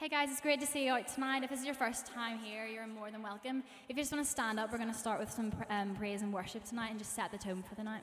[0.00, 1.42] Hey guys, it's great to see you out tonight.
[1.42, 3.62] If this is your first time here, you're more than welcome.
[3.86, 6.22] If you just want to stand up, we're going to start with some um, praise
[6.22, 8.00] and worship tonight and just set the tone for the night.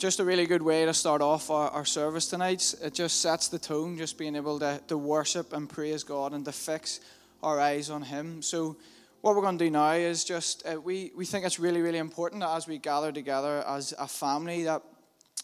[0.00, 2.74] Just a really good way to start off our, our service tonight.
[2.82, 6.42] It just sets the tone, just being able to, to worship and praise God and
[6.46, 7.00] to fix
[7.42, 8.40] our eyes on Him.
[8.40, 8.78] So,
[9.20, 11.98] what we're going to do now is just, uh, we, we think it's really, really
[11.98, 14.80] important as we gather together as a family, that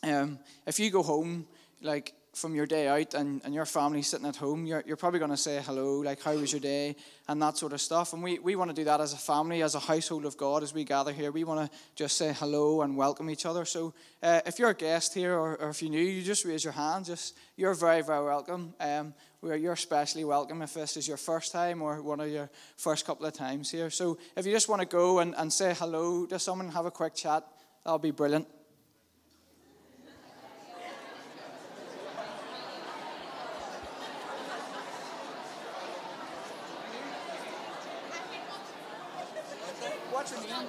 [0.03, 1.47] um, if you go home,
[1.83, 5.19] like from your day out and, and your family sitting at home, you're, you're probably
[5.19, 6.95] going to say hello, like, how was your day,
[7.29, 8.13] and that sort of stuff.
[8.13, 10.63] And we, we want to do that as a family, as a household of God,
[10.63, 11.33] as we gather here.
[11.33, 13.65] We want to just say hello and welcome each other.
[13.65, 16.63] So uh, if you're a guest here or, or if you're new, you just raise
[16.63, 17.07] your hand.
[17.07, 18.75] Just You're very, very welcome.
[18.81, 23.07] Um, you're especially welcome if this is your first time or one of your first
[23.07, 23.91] couple of times here.
[23.91, 26.91] So if you just want to go and, and say hello to someone, have a
[26.91, 27.45] quick chat,
[27.85, 28.47] that'll be brilliant.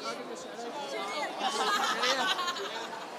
[0.01, 0.45] What's
[0.93, 1.31] your name?
[1.41, 3.16] I'll give you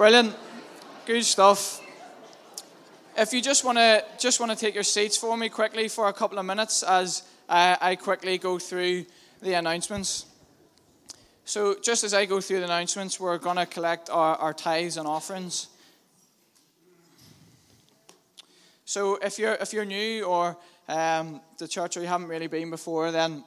[0.00, 0.34] Brilliant.
[1.04, 1.82] Good stuff.
[3.18, 6.08] If you just want to just want to take your seats for me quickly for
[6.08, 9.04] a couple of minutes as uh, I quickly go through
[9.42, 10.24] the announcements.
[11.44, 14.96] So just as I go through the announcements, we're going to collect our, our tithes
[14.96, 15.68] and offerings.
[18.86, 20.56] So if you're if you're new or
[20.88, 23.44] um, the church or you haven't really been before, then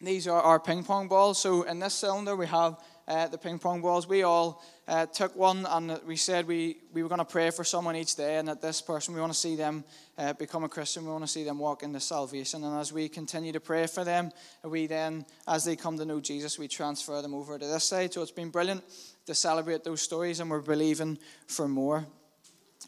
[0.00, 1.40] these are our ping pong balls.
[1.40, 4.08] So in this cylinder we have uh, the ping pong balls.
[4.08, 7.64] We all uh, took one and we said we, we were going to pray for
[7.64, 9.84] someone each day, and that this person, we want to see them
[10.18, 11.04] uh, become a Christian.
[11.04, 12.64] We want to see them walk into salvation.
[12.64, 14.30] And as we continue to pray for them,
[14.62, 18.12] we then, as they come to know Jesus, we transfer them over to this side.
[18.12, 18.84] So it's been brilliant
[19.26, 22.06] to celebrate those stories, and we're believing for more.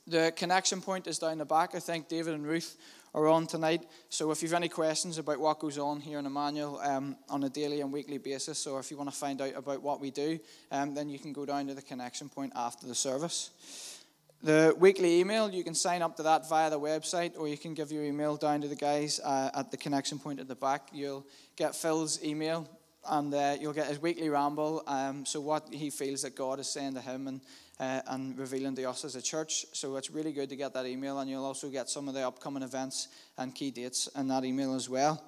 [0.06, 1.74] The connection point is down the back.
[1.74, 2.76] I think David and Ruth
[3.16, 3.82] are on tonight.
[4.10, 7.42] So if you have any questions about what goes on here in Emmanuel um, on
[7.44, 10.10] a daily and weekly basis, or if you want to find out about what we
[10.10, 10.38] do,
[10.70, 14.02] um, then you can go down to the connection point after the service.
[14.42, 17.72] The weekly email, you can sign up to that via the website, or you can
[17.72, 20.88] give your email down to the guys uh, at the connection point at the back.
[20.92, 22.68] You'll get Phil's email,
[23.08, 24.82] and uh, you'll get his weekly ramble.
[24.86, 27.40] Um, so, what he feels that God is saying to him, and
[27.78, 29.66] uh, and revealing to us as a church.
[29.72, 32.26] So it's really good to get that email, and you'll also get some of the
[32.26, 35.22] upcoming events and key dates in that email as well.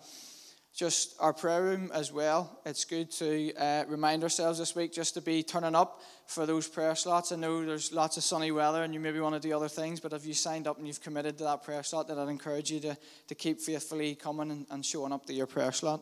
[0.75, 2.61] Just our prayer room as well.
[2.64, 6.69] It's good to uh, remind ourselves this week just to be turning up for those
[6.69, 7.33] prayer slots.
[7.33, 9.99] I know there's lots of sunny weather and you maybe want to do other things,
[9.99, 12.71] but if you signed up and you've committed to that prayer slot, then I'd encourage
[12.71, 16.00] you to, to keep faithfully coming and, and showing up to your prayer slot.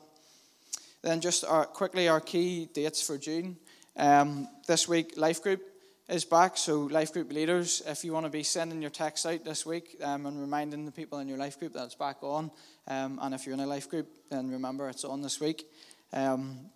[1.00, 3.56] Then, just our, quickly, our key dates for June.
[3.96, 5.62] Um, this week, Life Group
[6.08, 6.56] is back.
[6.56, 9.96] So, life group leaders, if you want to be sending your text out this week
[10.02, 12.50] um, and reminding the people in your life group that it's back on,
[12.86, 15.64] um, and if you're in a life group, then remember it's on this week.
[16.12, 16.70] Um,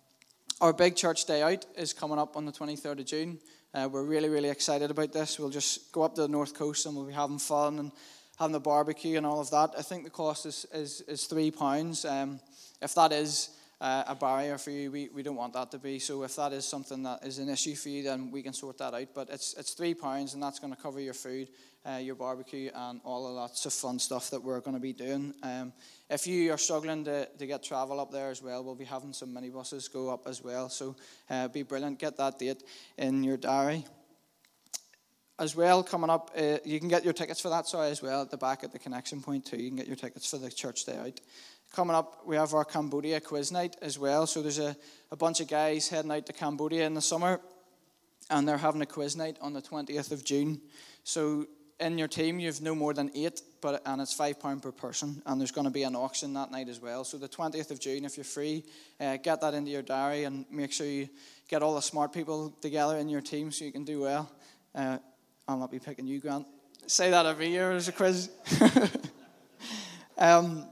[0.59, 3.39] our big church day out is coming up on the 23rd of June.
[3.73, 5.39] Uh, we're really, really excited about this.
[5.39, 7.91] We'll just go up to the north coast and we'll be having fun and
[8.37, 9.71] having the barbecue and all of that.
[9.77, 12.05] I think the cost is, is, is £3.
[12.05, 12.41] Um,
[12.81, 13.49] if that is
[13.81, 14.91] uh, a barrier for you.
[14.91, 15.97] We, we don't want that to be.
[15.97, 18.77] So if that is something that is an issue for you, then we can sort
[18.77, 19.07] that out.
[19.15, 21.49] But it's it's three pounds, and that's going to cover your food,
[21.83, 24.93] uh, your barbecue, and all the lots of fun stuff that we're going to be
[24.93, 25.33] doing.
[25.41, 25.73] Um,
[26.11, 29.13] if you are struggling to, to get travel up there as well, we'll be having
[29.13, 30.69] some minibuses go up as well.
[30.69, 30.95] So
[31.31, 31.97] uh, be brilliant.
[31.97, 32.63] Get that date
[32.97, 33.83] in your diary
[35.39, 38.21] as well coming up uh, you can get your tickets for that sorry as well
[38.21, 40.51] at the back at the connection point too you can get your tickets for the
[40.51, 41.19] church day out
[41.73, 44.27] Coming up, we have our Cambodia quiz night as well.
[44.27, 44.75] So there's a,
[45.09, 47.39] a bunch of guys heading out to Cambodia in the summer,
[48.29, 50.59] and they're having a quiz night on the 20th of June.
[51.05, 51.47] So
[51.79, 55.21] in your team, you've no more than eight, but and it's five pound per person,
[55.25, 57.05] and there's going to be an auction that night as well.
[57.05, 58.65] So the 20th of June, if you're free,
[58.99, 61.07] uh, get that into your diary and make sure you
[61.47, 64.29] get all the smart people together in your team so you can do well.
[64.75, 64.97] Uh,
[65.47, 66.45] I'll not be picking you, Grant.
[66.85, 68.29] Say that every year as a quiz.
[70.17, 70.67] um,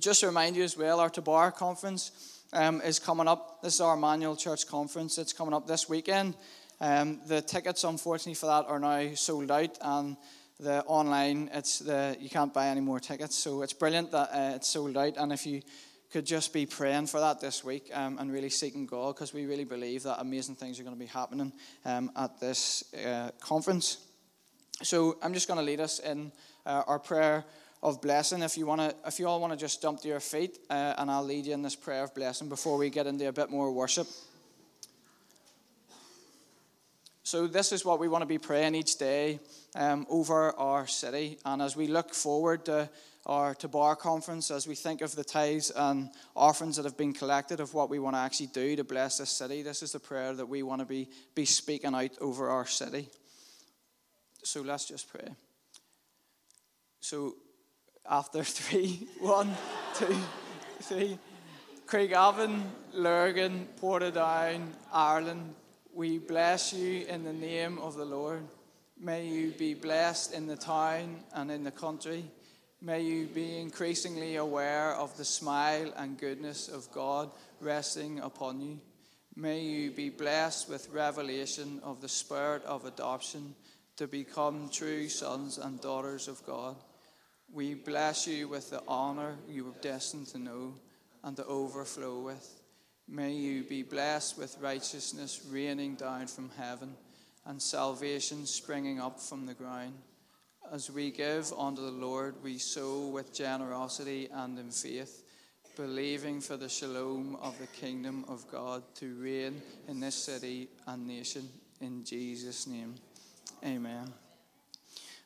[0.00, 3.62] just to remind you as well, our Tabor conference um, is coming up.
[3.62, 5.16] This is our Emmanuel Church conference.
[5.18, 6.34] It's coming up this weekend.
[6.80, 10.16] Um, the tickets, unfortunately, for that are now sold out, and
[10.60, 13.36] the online, it's the you can't buy any more tickets.
[13.36, 15.16] So it's brilliant that uh, it's sold out.
[15.16, 15.62] And if you
[16.12, 19.46] could just be praying for that this week um, and really seeking God because we
[19.46, 21.52] really believe that amazing things are going to be happening
[21.84, 23.98] um, at this uh, conference.
[24.82, 26.32] So I'm just going to lead us in
[26.66, 27.44] uh, our prayer
[27.86, 28.42] of blessing.
[28.42, 30.94] If you want to, if you all want to just jump to your feet, uh,
[30.98, 33.48] and I'll lead you in this prayer of blessing before we get into a bit
[33.48, 34.08] more worship.
[37.22, 39.38] So this is what we want to be praying each day
[39.76, 42.90] um, over our city, and as we look forward to
[43.24, 47.60] our Tabor conference, as we think of the tithes and offerings that have been collected,
[47.60, 50.34] of what we want to actually do to bless this city, this is the prayer
[50.34, 53.08] that we want to be be speaking out over our city.
[54.42, 55.28] So let's just pray.
[57.00, 57.36] So
[58.08, 59.54] after three, one,
[59.94, 60.16] two,
[60.82, 61.18] three.
[61.86, 62.62] Craigavon,
[62.94, 65.54] Lurgan, Portadown, Ireland,
[65.94, 68.42] we bless you in the name of the Lord.
[68.98, 72.24] May you be blessed in the town and in the country.
[72.82, 78.78] May you be increasingly aware of the smile and goodness of God resting upon you.
[79.34, 83.54] May you be blessed with revelation of the spirit of adoption
[83.96, 86.76] to become true sons and daughters of God.
[87.52, 90.74] We bless you with the honor you were destined to know
[91.22, 92.60] and to overflow with.
[93.08, 96.94] May you be blessed with righteousness raining down from heaven
[97.46, 99.94] and salvation springing up from the ground.
[100.72, 105.22] As we give unto the Lord, we sow with generosity and in faith,
[105.76, 111.06] believing for the shalom of the kingdom of God to reign in this city and
[111.06, 111.48] nation.
[111.80, 112.96] In Jesus' name,
[113.64, 114.25] amen.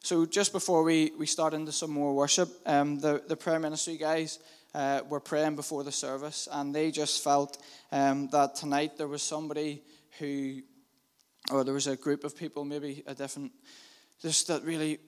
[0.03, 3.99] So, just before we, we start into some more worship, um, the, the prayer ministry
[3.99, 4.39] guys
[4.75, 9.23] uh, were praying before the service, and they just felt um, that tonight there was
[9.23, 9.83] somebody
[10.19, 10.63] who,
[11.53, 13.53] or there was a group of people, maybe a different,
[14.23, 14.99] just that really,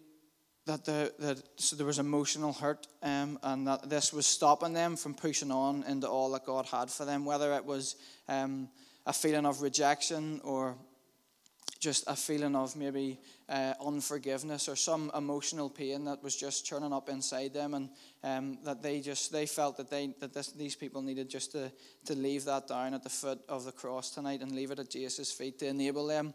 [0.67, 4.97] that the that so there was emotional hurt, um, and that this was stopping them
[4.97, 7.97] from pushing on into all that God had for them, whether it was
[8.29, 8.69] um,
[9.07, 10.77] a feeling of rejection or
[11.83, 13.19] just a feeling of maybe
[13.49, 17.89] uh, unforgiveness or some emotional pain that was just churning up inside them, and
[18.23, 21.73] um, that they just they felt that they that this, these people needed just to
[22.05, 24.91] to leave that down at the foot of the cross tonight and leave it at
[24.91, 26.33] Jesus' feet to enable them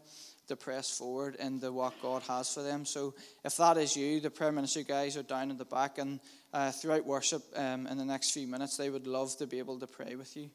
[0.48, 2.84] to press forward into what God has for them.
[2.84, 6.20] So if that is you, the prayer ministry guys are down in the back, and
[6.52, 9.78] uh, throughout worship um, in the next few minutes, they would love to be able
[9.80, 10.50] to pray with you.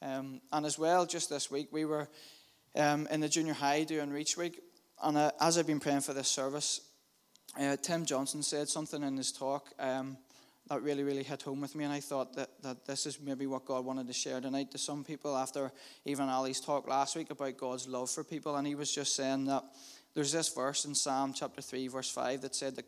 [0.00, 2.08] Um, and as well, just this week, we were
[2.76, 4.60] um, in the junior high doing Reach Week.
[5.02, 6.80] And uh, as I've been praying for this service,
[7.58, 10.16] uh, Tim Johnson said something in his talk um,
[10.68, 11.84] that really, really hit home with me.
[11.84, 14.78] And I thought that, that this is maybe what God wanted to share tonight to
[14.78, 15.72] some people after
[16.04, 18.56] even Ali's talk last week about God's love for people.
[18.56, 19.64] And he was just saying that
[20.14, 22.86] there's this verse in Psalm chapter 3, verse 5 that said that,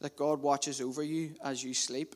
[0.00, 2.14] that God watches over you as you sleep.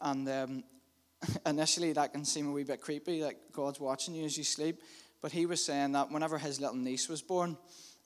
[0.00, 0.64] And um,
[1.46, 4.80] initially, that can seem a wee bit creepy, that God's watching you as you sleep.
[5.26, 7.56] But he was saying that whenever his little niece was born,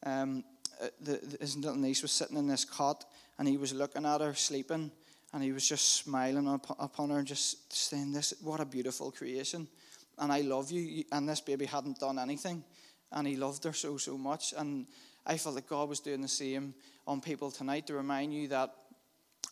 [0.06, 0.42] um,
[0.82, 3.04] uh, the, his little niece was sitting in this cot
[3.38, 4.90] and he was looking at her sleeping
[5.34, 9.10] and he was just smiling up, upon her and just saying, "This, what a beautiful
[9.10, 9.68] creation."
[10.16, 11.04] And I love you.
[11.12, 12.64] And this baby hadn't done anything,
[13.12, 14.54] and he loved her so so much.
[14.56, 14.86] And
[15.26, 16.72] I felt that God was doing the same
[17.06, 18.74] on people tonight to remind you that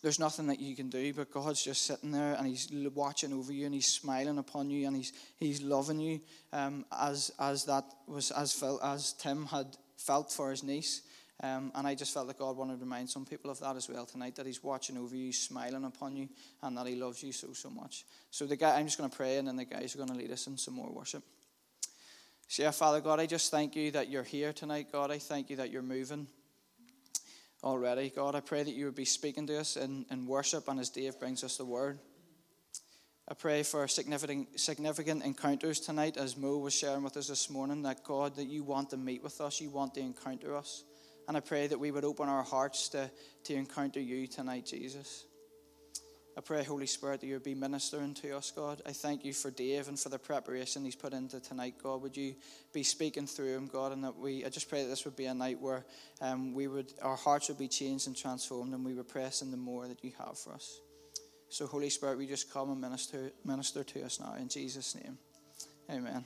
[0.02, 3.52] there's nothing that you can do, but God's just sitting there and He's watching over
[3.52, 6.20] you and He's smiling upon you and He's He's loving you,
[6.52, 11.02] um, as as that was as as Tim had felt for his niece.
[11.40, 13.88] Um, and I just felt that God wanted to remind some people of that as
[13.88, 16.28] well tonight, that He's watching over you, smiling upon you,
[16.62, 18.04] and that He loves you so, so much.
[18.32, 20.16] So the guy, I'm just going to pray, and then the guys are going to
[20.16, 21.22] lead us in some more worship.
[22.48, 25.12] So, yeah, Father God, I just thank you that you're here tonight, God.
[25.12, 26.26] I thank you that you're moving
[27.62, 28.10] already.
[28.10, 30.90] God, I pray that you would be speaking to us in, in worship and as
[30.90, 31.98] Dave brings us the word.
[33.30, 37.82] I pray for significant, significant encounters tonight, as Mo was sharing with us this morning,
[37.82, 40.84] that God, that you want to meet with us, you want to encounter us.
[41.26, 43.10] And I pray that we would open our hearts to,
[43.44, 45.26] to encounter you tonight, Jesus.
[46.38, 48.80] I pray, Holy Spirit, that you would be ministering to us, God.
[48.86, 52.00] I thank you for Dave and for the preparation he's put into tonight, God.
[52.02, 52.36] Would you
[52.72, 55.24] be speaking through him, God, and that we, I just pray that this would be
[55.24, 55.84] a night where
[56.20, 59.50] um, we would, our hearts would be changed and transformed and we would press in
[59.50, 60.78] the more that you have for us.
[61.48, 65.18] So, Holy Spirit, we just come and minister, minister to us now in Jesus' name.
[65.90, 66.24] Amen.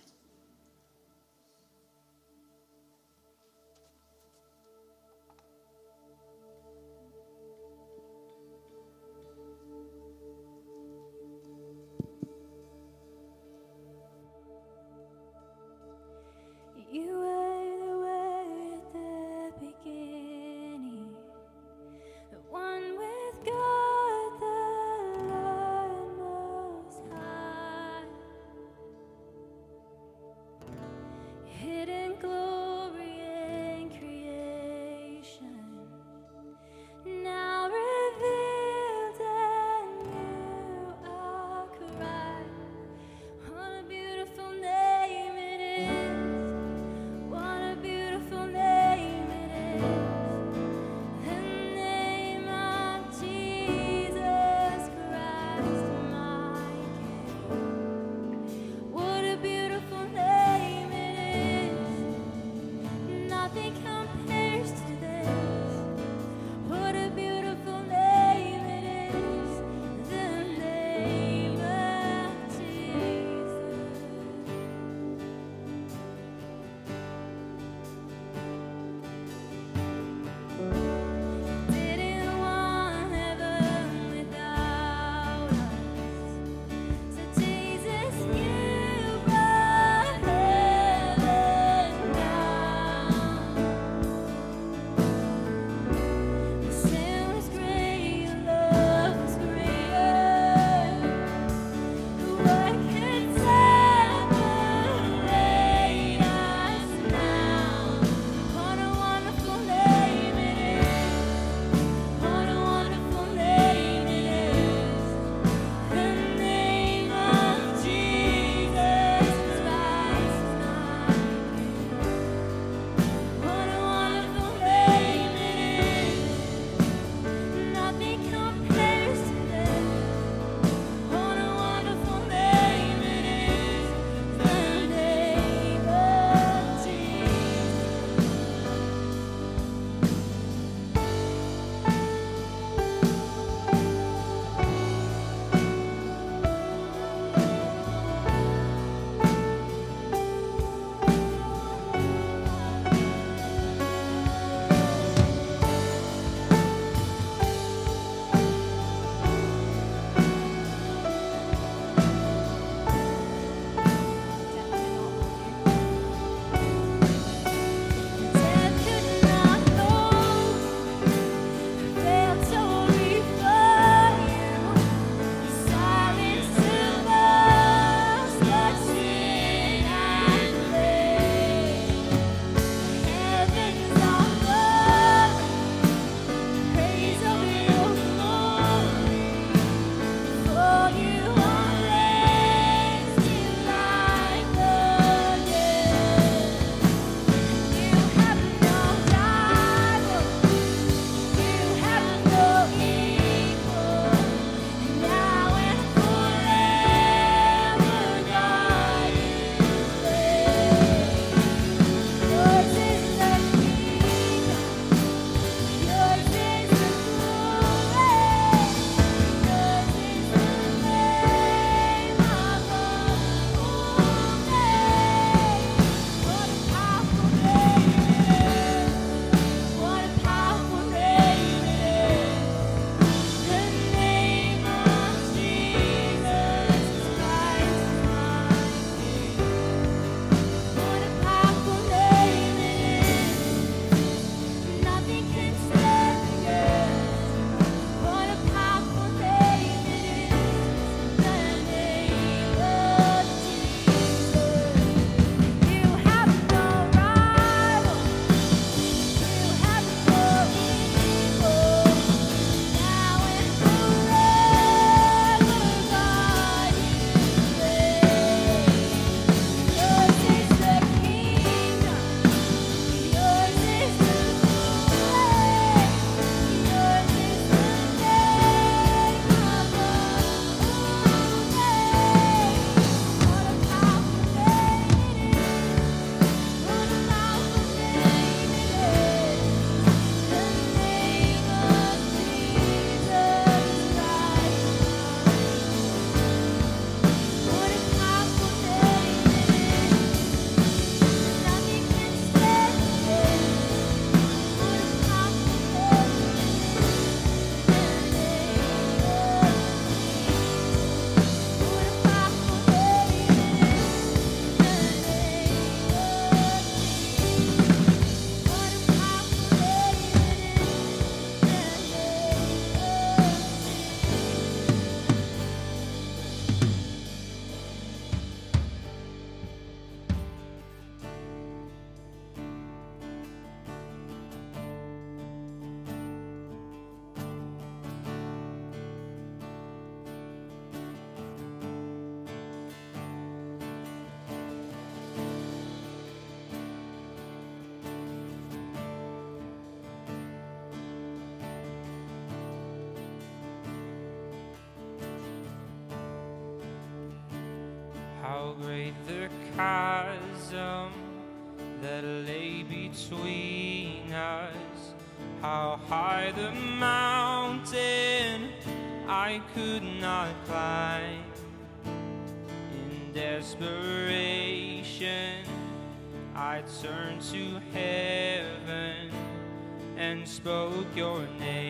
[380.32, 381.62] Spoke your name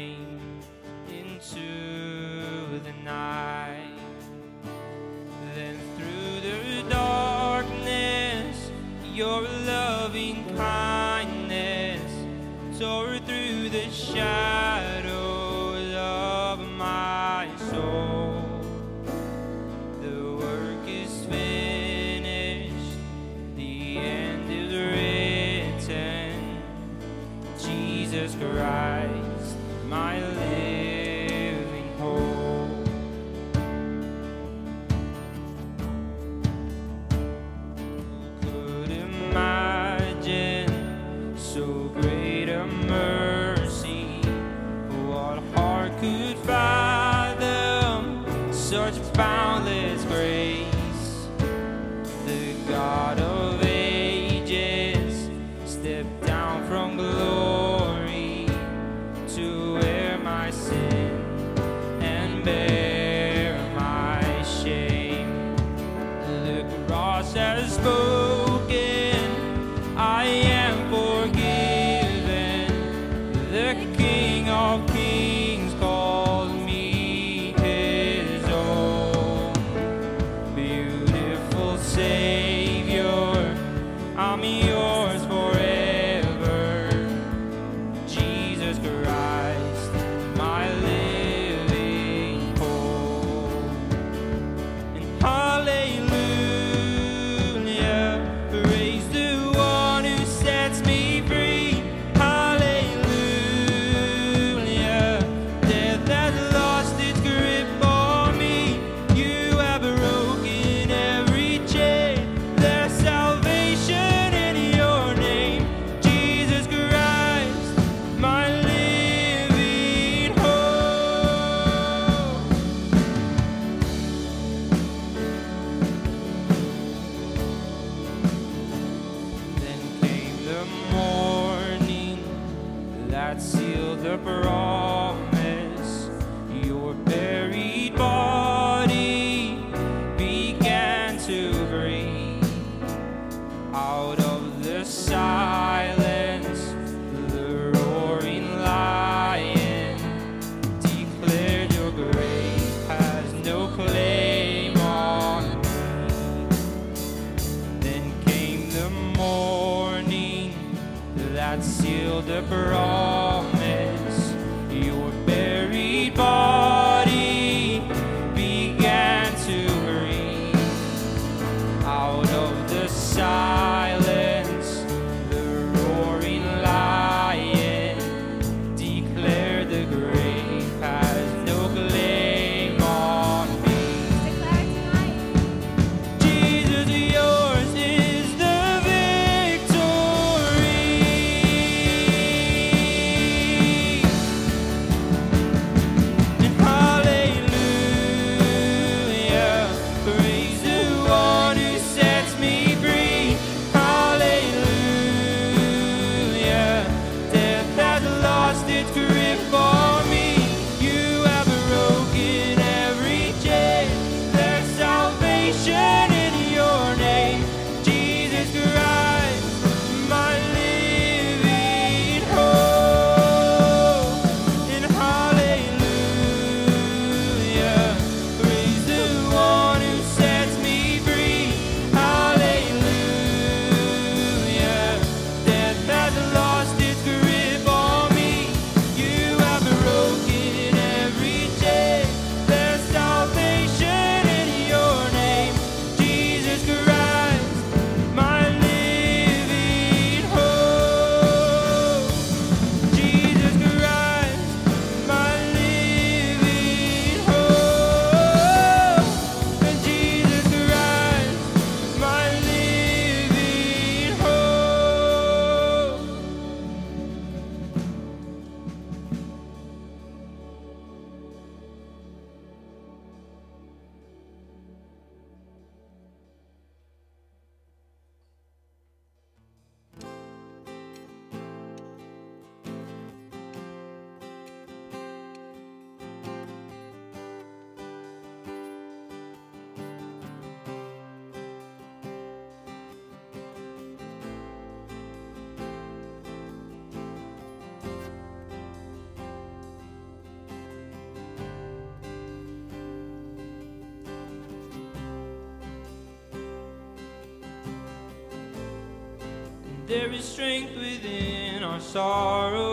[311.93, 312.72] sorrow.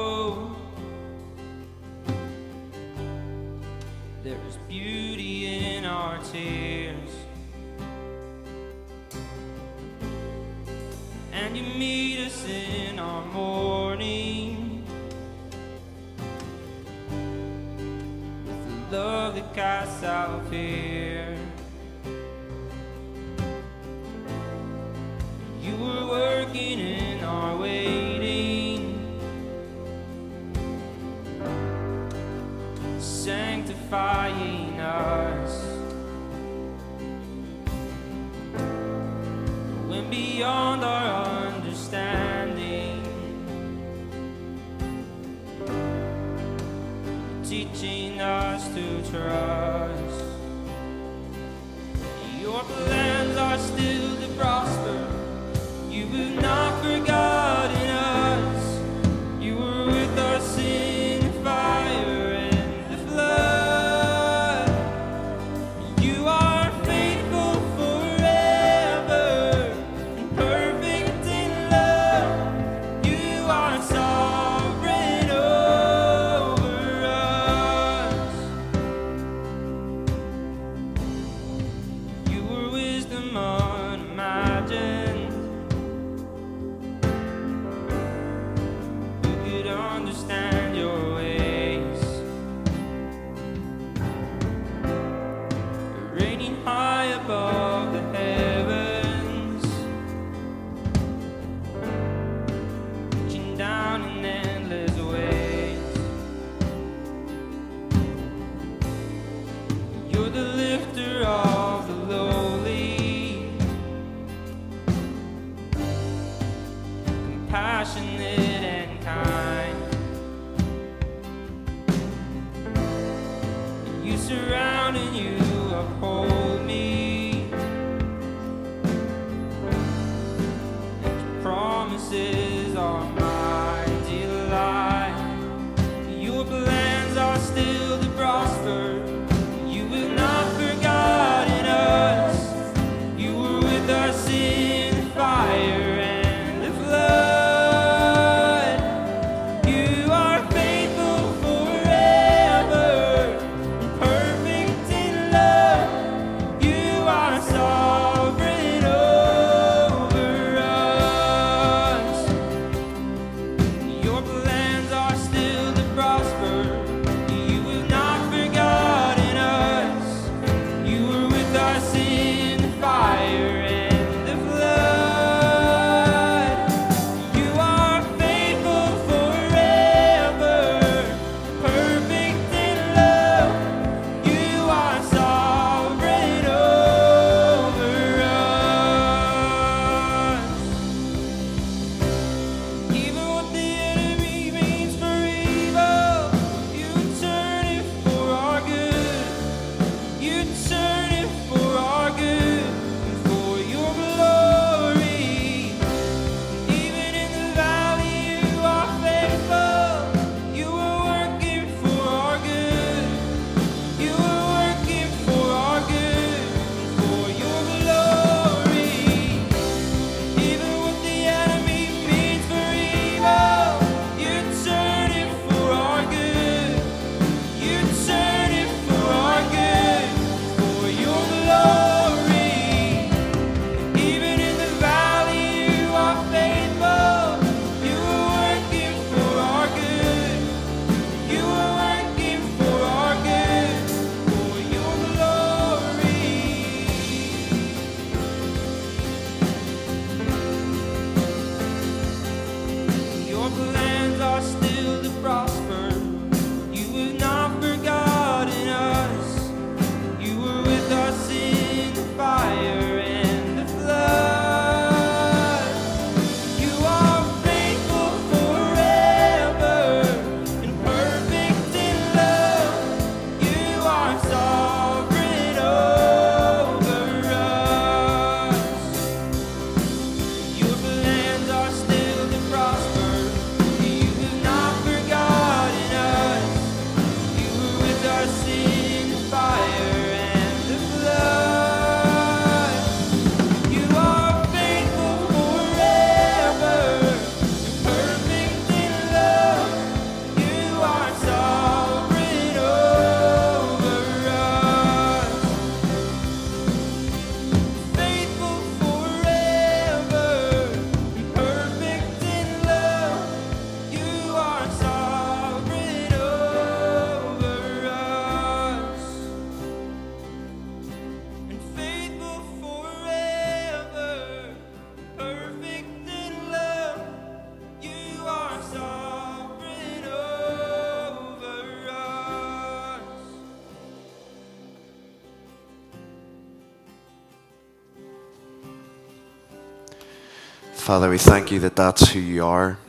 [340.90, 342.80] Father, we thank you that that's who you are.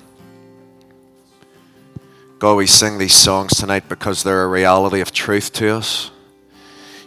[2.39, 6.11] God, we sing these songs tonight because they're a reality of truth to us.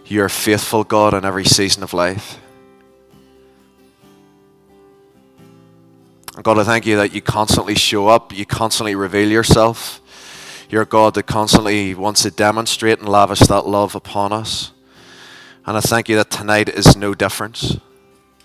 [0.05, 2.37] You're faithful God in every season of life.
[6.43, 9.99] God, I thank you that you constantly show up, you constantly reveal yourself.
[10.69, 14.73] You're God that constantly wants to demonstrate and lavish that love upon us.
[15.65, 17.79] And I thank you that tonight is no difference.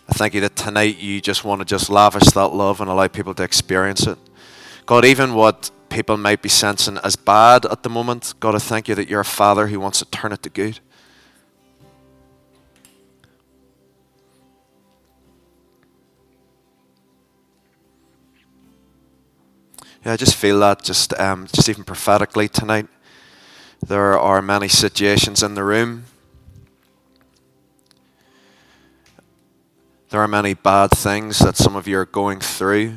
[0.09, 3.09] I thank you that tonight you just want to just lavish that love and allow
[3.09, 4.18] people to experience it.
[4.86, 8.88] God, even what people might be sensing as bad at the moment, God, I thank
[8.88, 10.80] you that you're a father who wants to turn it to good.
[20.06, 22.86] Yeah, I just feel that just um, just even prophetically tonight.
[23.86, 26.04] There are many situations in the room.
[30.11, 32.94] There are many bad things that some of you are going through.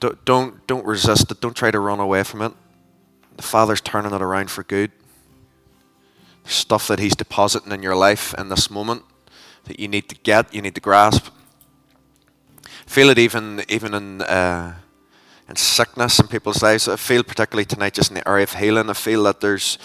[0.00, 1.40] Don't, don't, don't resist it.
[1.40, 2.52] Don't try to run away from it.
[3.36, 4.90] The Father's turning it around for good.
[6.42, 9.04] There's stuff that He's depositing in your life in this moment
[9.64, 11.28] that you need to get, you need to grasp.
[12.86, 14.74] Feel it even even in uh,
[15.50, 16.86] in sickness in people's lives.
[16.86, 18.88] I feel particularly tonight just in the area of healing.
[18.88, 19.78] I feel that there's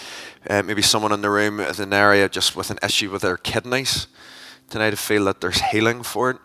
[0.48, 3.36] uh, maybe someone in the room in an area just with an issue with their
[3.36, 4.06] kidneys.
[4.70, 6.36] Tonight I feel that there's healing for it.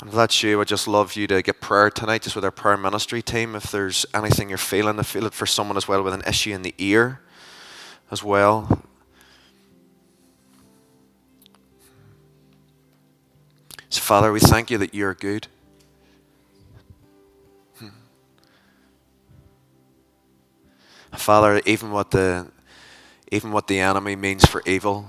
[0.00, 2.50] And if that's you, I'd just love you to get prayer tonight, just with our
[2.50, 3.56] prayer ministry team.
[3.56, 6.52] If there's anything you're feeling, I feel it for someone as well with an issue
[6.52, 7.20] in the ear
[8.10, 8.82] as well.
[13.88, 15.48] So, Father, we thank you that you're good.
[21.16, 22.50] Father, even what the
[23.30, 25.08] even what the enemy means for evil,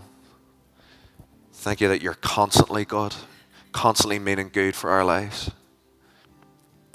[1.53, 3.15] thank you that you're constantly, God,
[3.71, 5.51] constantly meaning good for our lives.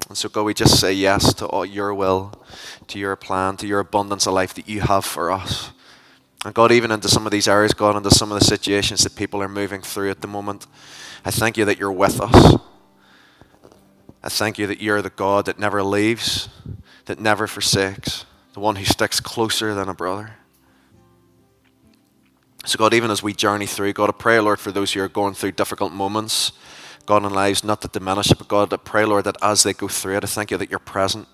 [0.07, 2.33] And so, God, we just say yes to all your will,
[2.87, 5.71] to your plan, to your abundance of life that you have for us.
[6.45, 9.15] And God, even into some of these areas, God, into some of the situations that
[9.15, 10.67] people are moving through at the moment,
[11.23, 12.61] I thank you that you're with us.
[14.21, 16.49] I thank you that you're the God that never leaves,
[17.05, 18.25] that never forsakes
[18.55, 20.37] the one who sticks closer than a brother.
[22.63, 25.09] So, God, even as we journey through, God, I pray, Lord, for those who are
[25.09, 26.53] going through difficult moments,
[27.05, 29.73] God, in lives, not to diminish it, but God, I pray, Lord, that as they
[29.73, 31.27] go through it, I thank you that you're present.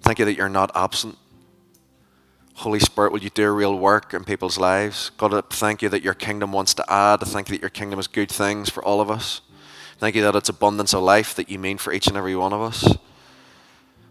[0.00, 1.18] Thank you that you're not absent.
[2.54, 5.10] Holy Spirit, will you do real work in people's lives?
[5.16, 7.20] God, I thank you that your kingdom wants to add.
[7.20, 9.40] I thank you that your kingdom is good things for all of us.
[9.98, 12.52] Thank you that it's abundance of life that you mean for each and every one
[12.52, 12.96] of us.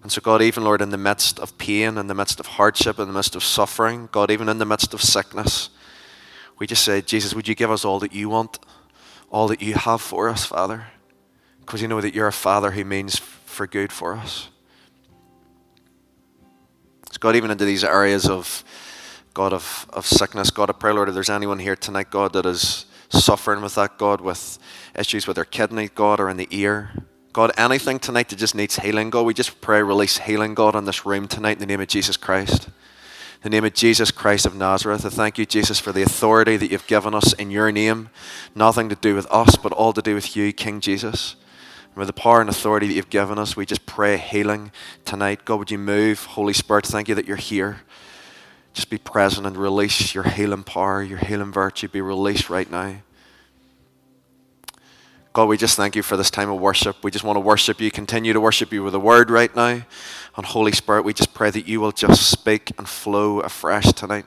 [0.03, 2.97] And so, God, even, Lord, in the midst of pain, in the midst of hardship,
[2.97, 5.69] in the midst of suffering, God, even in the midst of sickness,
[6.57, 8.59] we just say, Jesus, would you give us all that you want,
[9.29, 10.87] all that you have for us, Father?
[11.59, 14.49] Because you know that you're a Father who means for good for us.
[17.11, 18.63] So, God, even into these areas of,
[19.35, 22.47] God, of, of sickness, God, I pray, Lord, if there's anyone here tonight, God, that
[22.47, 24.57] is suffering with that, God, with
[24.97, 26.91] issues with their kidney, God, or in the ear,
[27.33, 30.83] God, anything tonight that just needs healing, God, we just pray, release healing, God, in
[30.83, 32.67] this room tonight in the name of Jesus Christ.
[33.43, 36.57] In the name of Jesus Christ of Nazareth, I thank you, Jesus, for the authority
[36.57, 38.09] that you've given us in your name.
[38.53, 41.37] Nothing to do with us, but all to do with you, King Jesus.
[41.85, 44.73] And with the power and authority that you've given us, we just pray healing
[45.05, 45.45] tonight.
[45.45, 46.25] God, would you move?
[46.25, 47.81] Holy Spirit, thank you that you're here.
[48.73, 52.97] Just be present and release your healing power, your healing virtue be released right now.
[55.33, 56.97] God, we just thank you for this time of worship.
[57.03, 59.81] We just want to worship you, continue to worship you with the word right now.
[60.35, 64.25] And Holy Spirit, we just pray that you will just speak and flow afresh tonight.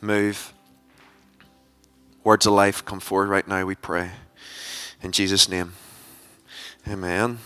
[0.00, 0.52] Move.
[2.24, 4.10] Words of life come forward right now, we pray.
[5.00, 5.74] In Jesus' name.
[6.88, 7.38] Amen.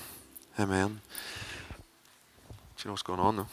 [0.58, 1.00] Amen.
[2.76, 3.46] Do you know what's going on though?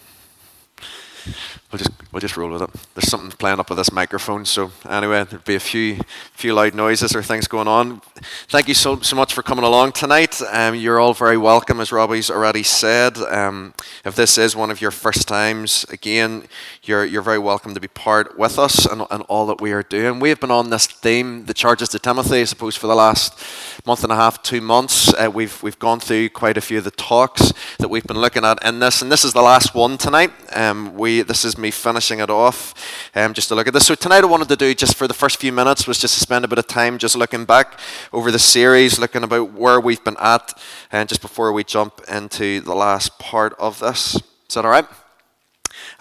[1.71, 2.69] We'll just we'll just roll with it.
[2.95, 5.99] There's something playing up with this microphone, so anyway, there'll be a few
[6.33, 8.01] few loud noises or things going on.
[8.47, 10.41] Thank you so so much for coming along tonight.
[10.51, 13.17] Um, you're all very welcome, as Robbie's already said.
[13.17, 16.47] Um, if this is one of your first times, again,
[16.83, 19.83] you're you're very welcome to be part with us and, and all that we are
[19.83, 20.19] doing.
[20.19, 23.37] We have been on this theme, the charges to Timothy, I suppose, for the last
[23.85, 25.13] month and a half, two months.
[25.13, 28.43] Uh, we've we've gone through quite a few of the talks that we've been looking
[28.43, 30.31] at in this, and this is the last one tonight.
[30.55, 32.73] Um, we this is me finishing it off,
[33.13, 33.85] um, just to look at this.
[33.85, 36.19] So tonight I wanted to do just for the first few minutes was just to
[36.19, 37.79] spend a bit of time just looking back
[38.11, 40.59] over the series, looking about where we've been at,
[40.91, 44.15] and just before we jump into the last part of this.
[44.15, 44.87] Is that all right?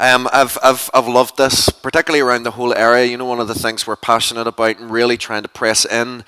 [0.01, 3.05] Um, I've, I've, I've loved this, particularly around the whole area.
[3.05, 6.25] You know, one of the things we're passionate about and really trying to press in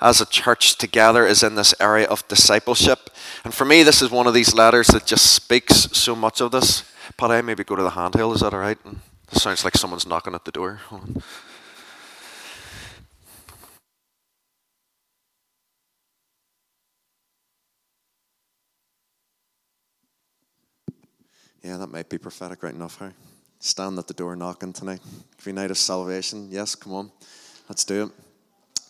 [0.00, 3.10] as a church together is in this area of discipleship.
[3.44, 6.50] And for me, this is one of these letters that just speaks so much of
[6.50, 6.82] this.
[7.16, 8.78] But I maybe go to the handhill, is that all right?
[9.30, 10.80] It sounds like someone's knocking at the door.
[21.62, 23.12] Yeah, that might be prophetic right enough, Harry.
[23.60, 25.00] Stand at the door knocking tonight.
[25.38, 26.48] Every night of salvation.
[26.50, 27.12] Yes, come on.
[27.68, 28.10] Let's do it.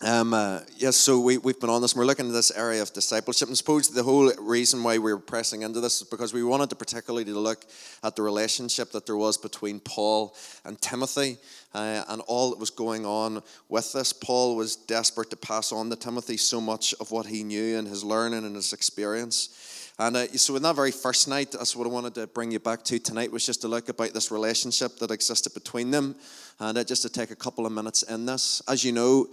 [0.04, 2.92] Um, uh, yes, so we, we've been on this we're looking at this area of
[2.92, 3.46] discipleship.
[3.46, 6.70] And suppose the whole reason why we were pressing into this is because we wanted
[6.70, 7.64] to particularly to look
[8.02, 11.36] at the relationship that there was between Paul and Timothy
[11.74, 14.12] uh, and all that was going on with this.
[14.12, 17.86] Paul was desperate to pass on to Timothy so much of what he knew and
[17.86, 19.81] his learning and his experience.
[19.98, 22.58] And uh, so, in that very first night, that's what I wanted to bring you
[22.58, 26.16] back to tonight was just to look about this relationship that existed between them,
[26.58, 28.62] and uh, just to take a couple of minutes in this.
[28.68, 29.28] As you know,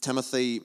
[0.00, 0.62] Timothy.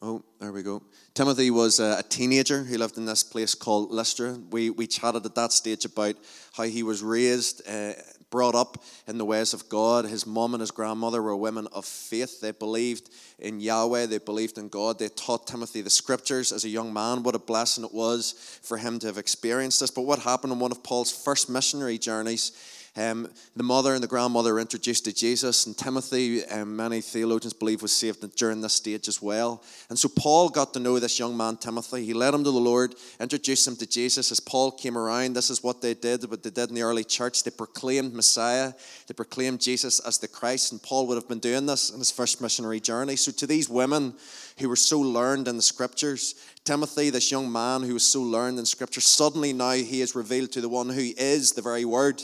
[0.00, 0.80] Oh, there we go.
[1.12, 4.38] Timothy was a teenager who lived in this place called Lystra.
[4.52, 6.14] We, we chatted at that stage about
[6.52, 7.94] how he was raised uh,
[8.30, 10.04] brought up in the ways of God.
[10.04, 12.40] His mom and his grandmother were women of faith.
[12.40, 14.98] They believed in Yahweh, they believed in God.
[14.98, 17.22] They taught Timothy the scriptures as a young man.
[17.22, 19.90] What a blessing it was for him to have experienced this.
[19.90, 22.52] But what happened on one of Paul's first missionary journeys?
[22.98, 27.52] Um, the mother and the grandmother were introduced to Jesus, and Timothy, um, many theologians
[27.52, 29.62] believe, was saved during this stage as well.
[29.88, 32.04] And so Paul got to know this young man, Timothy.
[32.04, 34.32] He led him to the Lord, introduced him to Jesus.
[34.32, 37.04] As Paul came around, this is what they did, what they did in the early
[37.04, 37.44] church.
[37.44, 38.72] They proclaimed Messiah,
[39.06, 42.10] they proclaimed Jesus as the Christ, and Paul would have been doing this in his
[42.10, 43.14] first missionary journey.
[43.14, 44.14] So to these women
[44.58, 46.34] who were so learned in the scriptures,
[46.64, 50.50] Timothy, this young man who was so learned in scripture, suddenly now he is revealed
[50.50, 52.20] to the one who is the very word.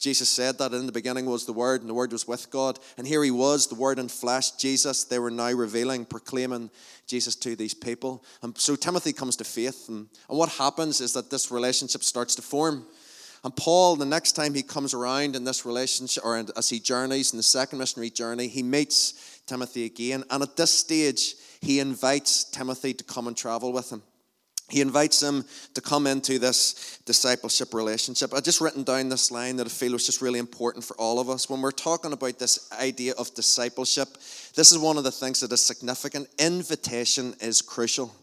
[0.00, 2.78] Jesus said that in the beginning was the Word, and the Word was with God.
[2.96, 5.04] And here he was, the Word in flesh, Jesus.
[5.04, 6.70] They were now revealing, proclaiming
[7.06, 8.24] Jesus to these people.
[8.42, 9.90] And so Timothy comes to faith.
[9.90, 12.86] And, and what happens is that this relationship starts to form.
[13.44, 17.32] And Paul, the next time he comes around in this relationship, or as he journeys
[17.32, 20.24] in the second missionary journey, he meets Timothy again.
[20.30, 24.02] And at this stage, he invites Timothy to come and travel with him
[24.70, 25.44] he invites him
[25.74, 28.32] to come into this discipleship relationship.
[28.32, 31.18] I just written down this line that I feel was just really important for all
[31.18, 31.50] of us.
[31.50, 34.08] When we're talking about this idea of discipleship,
[34.54, 36.28] this is one of the things that is significant.
[36.38, 38.14] Invitation is crucial.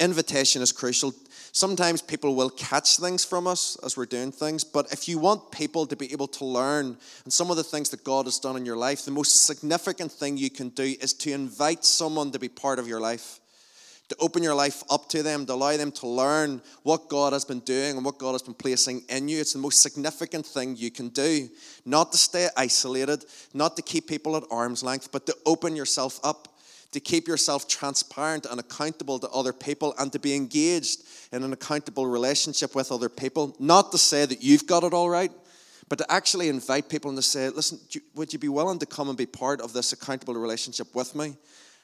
[0.00, 1.14] Invitation is crucial.
[1.52, 5.52] Sometimes people will catch things from us as we're doing things, but if you want
[5.52, 8.56] people to be able to learn and some of the things that God has done
[8.56, 12.40] in your life, the most significant thing you can do is to invite someone to
[12.40, 13.38] be part of your life
[14.08, 17.44] to open your life up to them, to allow them to learn what God has
[17.44, 19.40] been doing and what God has been placing in you.
[19.40, 21.48] It's the most significant thing you can do.
[21.86, 23.24] Not to stay isolated,
[23.54, 26.48] not to keep people at arm's length, but to open yourself up,
[26.92, 31.02] to keep yourself transparent and accountable to other people, and to be engaged
[31.32, 33.56] in an accountable relationship with other people.
[33.58, 35.32] Not to say that you've got it all right.
[35.88, 37.78] But to actually invite people and to say, listen,
[38.14, 41.36] would you be willing to come and be part of this accountable relationship with me?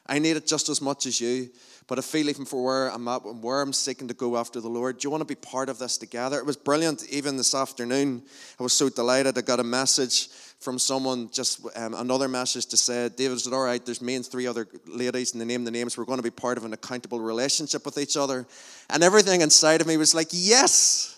[0.06, 1.50] I need it just as much as you.
[1.86, 4.60] But I feel even for where I'm at and where I'm seeking to go after
[4.60, 6.38] the Lord, do you want to be part of this together?
[6.38, 8.22] It was brilliant even this afternoon.
[8.58, 9.36] I was so delighted.
[9.36, 10.28] I got a message
[10.60, 13.84] from someone, just um, another message to say, David, it all right?
[13.84, 15.96] There's me and three other ladies, and they name the names.
[15.96, 18.46] We're going to be part of an accountable relationship with each other.
[18.90, 21.16] And everything inside of me was like, yes,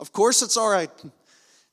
[0.00, 0.90] of course it's all right.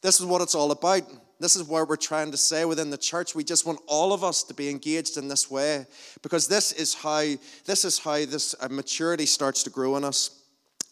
[0.02, 1.04] This is what it's all about.
[1.40, 3.34] This is what we're trying to say within the church.
[3.34, 5.86] We just want all of us to be engaged in this way
[6.22, 7.24] because this is how
[7.66, 10.42] this is how this uh, maturity starts to grow in us.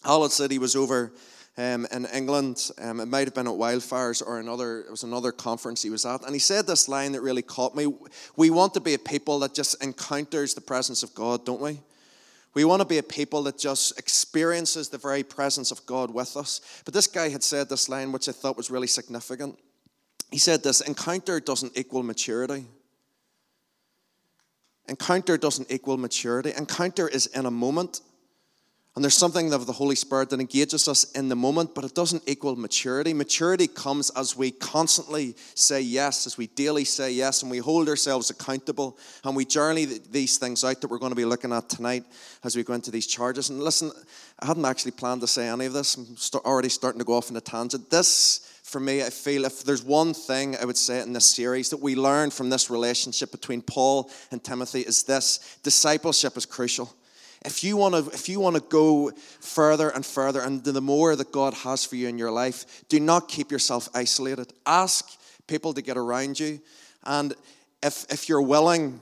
[0.03, 1.11] Hallett said he was over
[1.57, 2.69] um, in England.
[2.79, 4.81] Um, it might have been at Wildfires or another.
[4.81, 7.75] It was another conference he was at, and he said this line that really caught
[7.75, 7.93] me.
[8.37, 11.81] We want to be a people that just encounters the presence of God, don't we?
[12.57, 16.35] We want to be a people that just experiences the very presence of God with
[16.35, 16.59] us.
[16.85, 19.59] But this guy had said this line, which I thought was really significant.
[20.31, 22.65] He said this encounter doesn't equal maturity.
[24.89, 26.51] Encounter doesn't equal maturity.
[26.57, 28.01] Encounter is in a moment.
[28.97, 31.93] And there's something of the Holy Spirit that engages us in the moment, but it
[31.93, 33.13] doesn't equal maturity.
[33.13, 37.89] Maturity comes as we constantly say yes, as we daily say yes, and we hold
[37.89, 41.69] ourselves accountable, and we journey these things out that we're going to be looking at
[41.69, 42.05] tonight
[42.43, 43.51] as we go into these charges.
[43.51, 43.91] And listen,
[44.39, 45.95] I hadn't actually planned to say any of this.
[45.95, 47.91] I'm already starting to go off in a tangent.
[47.91, 51.69] This for me, I feel if there's one thing I would say in this series
[51.69, 56.91] that we learn from this relationship between Paul and Timothy is this discipleship is crucial.
[57.47, 61.15] If you want to, if you want to go further and further, and the more
[61.15, 64.51] that God has for you in your life, do not keep yourself isolated.
[64.65, 65.17] Ask
[65.47, 66.59] people to get around you,
[67.05, 67.33] and
[67.81, 68.99] if if you're willing,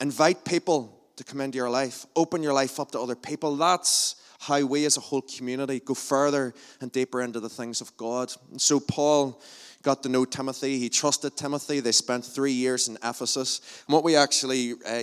[0.00, 2.06] invite people to come into your life.
[2.16, 3.56] Open your life up to other people.
[3.56, 7.94] That's how we as a whole community go further and deeper into the things of
[7.98, 8.32] God.
[8.50, 9.40] And so Paul
[9.82, 10.78] got to know Timothy.
[10.78, 11.80] He trusted Timothy.
[11.80, 13.60] They spent three years in Ephesus.
[13.86, 15.02] And what we actually uh,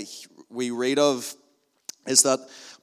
[0.50, 1.36] we read of
[2.08, 2.40] is that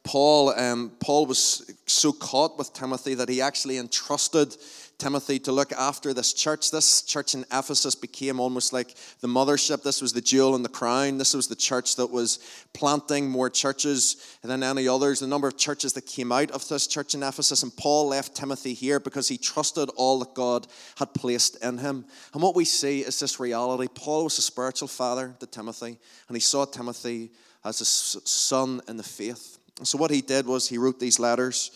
[0.06, 4.56] Paul um, Paul was so caught with Timothy that he actually entrusted
[4.98, 6.70] Timothy to look after this church.
[6.70, 9.82] This church in Ephesus became almost like the mothership.
[9.82, 11.18] This was the jewel in the crown.
[11.18, 12.38] This was the church that was
[12.72, 15.18] planting more churches than any others.
[15.18, 17.64] The number of churches that came out of this church in Ephesus.
[17.64, 22.04] And Paul left Timothy here because he trusted all that God had placed in him.
[22.32, 23.88] And what we see is this reality.
[23.92, 25.98] Paul was a spiritual father to Timothy,
[26.28, 27.32] and he saw Timothy
[27.64, 29.55] as a son in the faith.
[29.82, 31.70] So what he did was he wrote these letters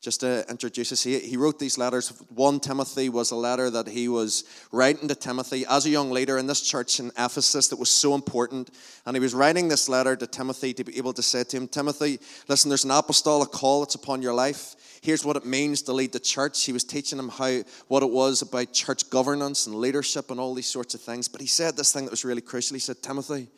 [0.00, 2.08] just to introduce us, he, he wrote these letters.
[2.30, 6.38] 1 Timothy was a letter that he was writing to Timothy as a young leader
[6.38, 8.70] in this church in Ephesus that was so important.
[9.04, 11.68] And he was writing this letter to Timothy to be able to say to him,
[11.68, 14.74] Timothy, listen, there's an apostolic call that's upon your life.
[15.02, 16.64] Here's what it means to lead the church.
[16.64, 20.54] He was teaching him how what it was about church governance and leadership and all
[20.54, 21.28] these sorts of things.
[21.28, 22.74] But he said this thing that was really crucial.
[22.74, 23.48] He said, Timothy, he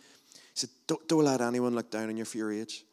[0.55, 2.85] said, don't, don't let anyone look down on you for your age.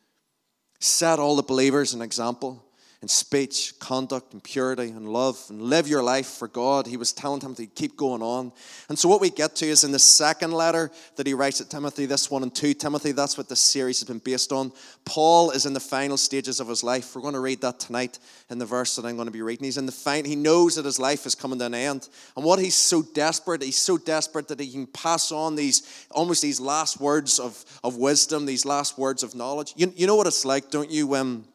[0.79, 2.63] Set all the believers an example
[3.01, 6.85] in speech, conduct, and purity, and love, and live your life for God.
[6.85, 8.51] He was telling Timothy, keep going on.
[8.89, 11.69] And so, what we get to is in the second letter that he writes to
[11.69, 14.73] Timothy, this one and two Timothy, that's what this series has been based on.
[15.05, 17.15] Paul is in the final stages of his life.
[17.15, 18.19] We're going to read that tonight
[18.49, 19.63] in the verse that I'm going to be reading.
[19.63, 22.09] He's in the final, he knows that his life is coming to an end.
[22.35, 26.41] And what he's so desperate, he's so desperate that he can pass on these almost
[26.41, 29.73] these last words of, of wisdom, these last words of knowledge.
[29.77, 31.07] You, you know what it's like, don't you?
[31.07, 31.45] When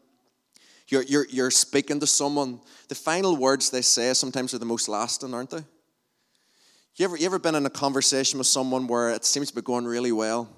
[0.89, 4.89] you're, you're, you're speaking to someone, the final words they say sometimes are the most
[4.89, 5.65] lasting, aren't they?
[6.97, 9.63] You ever, you ever been in a conversation with someone where it seems to be
[9.63, 10.49] going really well,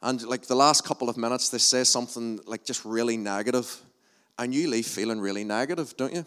[0.00, 3.82] and like the last couple of minutes they say something like just really negative,
[4.38, 6.24] and you leave feeling really negative, don't you?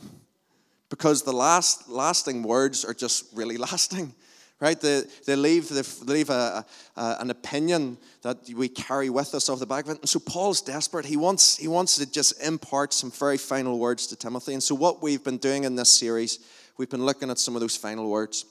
[0.89, 4.13] Because the last lasting words are just really lasting
[4.59, 4.79] right?
[4.79, 9.59] They, they leave, they leave a, a, an opinion that we carry with us off
[9.59, 9.99] the back of it.
[9.99, 11.05] And so Paul's desperate.
[11.05, 14.53] He wants, he wants to just impart some very final words to Timothy.
[14.53, 16.39] And so, what we've been doing in this series,
[16.77, 18.45] we've been looking at some of those final words.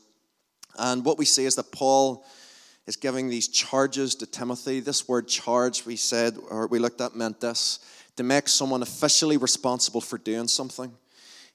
[0.79, 2.25] And what we see is that Paul
[2.87, 4.81] is giving these charges to Timothy.
[4.81, 7.81] This word charge, we said, or we looked at, meant this
[8.17, 10.93] to make someone officially responsible for doing something.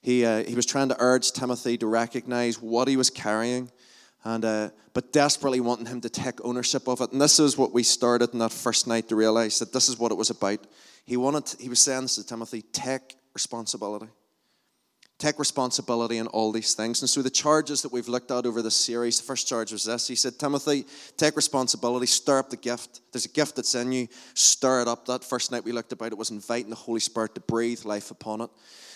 [0.00, 3.70] He, uh, he was trying to urge Timothy to recognize what he was carrying
[4.24, 7.12] and uh, but desperately wanting him to take ownership of it.
[7.12, 9.98] And this is what we started in that first night to realize that this is
[9.98, 10.60] what it was about.
[11.04, 14.06] He wanted, he was saying this to Timothy, take responsibility.
[15.18, 17.00] Take responsibility in all these things.
[17.00, 19.84] And so the charges that we've looked at over this series, the first charge was
[19.84, 20.08] this.
[20.08, 23.00] He said, Timothy, take responsibility, stir up the gift.
[23.12, 25.06] There's a gift that's in you, stir it up.
[25.06, 28.10] That first night we looked about it was inviting the Holy Spirit to breathe life
[28.10, 28.50] upon it.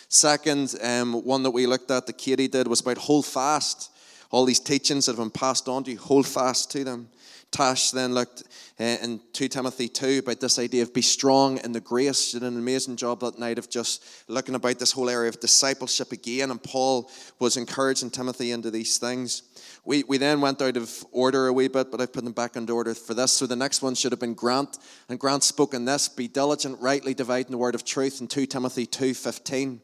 [0.08, 3.90] Second, um, one that we looked at, that Katie did, was about hold fast
[4.30, 7.08] all these teachings that have been passed on to you, hold fast to them.
[7.50, 8.42] Tash then looked
[8.78, 12.28] uh, in 2 Timothy 2 about this idea of be strong in the grace.
[12.28, 15.40] She did an amazing job that night of just looking about this whole area of
[15.40, 19.44] discipleship again, and Paul was encouraging Timothy into these things.
[19.86, 22.54] We, we then went out of order a wee bit, but I've put them back
[22.54, 23.32] into order for this.
[23.32, 24.76] So the next one should have been Grant,
[25.08, 28.44] and Grant spoke in this, be diligent, rightly dividing the word of truth in 2
[28.44, 29.80] Timothy 2.15.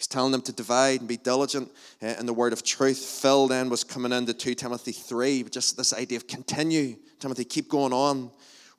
[0.00, 1.70] He's telling them to divide and be diligent
[2.00, 2.96] eh, in the word of truth.
[2.96, 6.96] Phil then was coming into 2 Timothy 3, just this idea of continue.
[7.18, 8.30] Timothy, keep going on.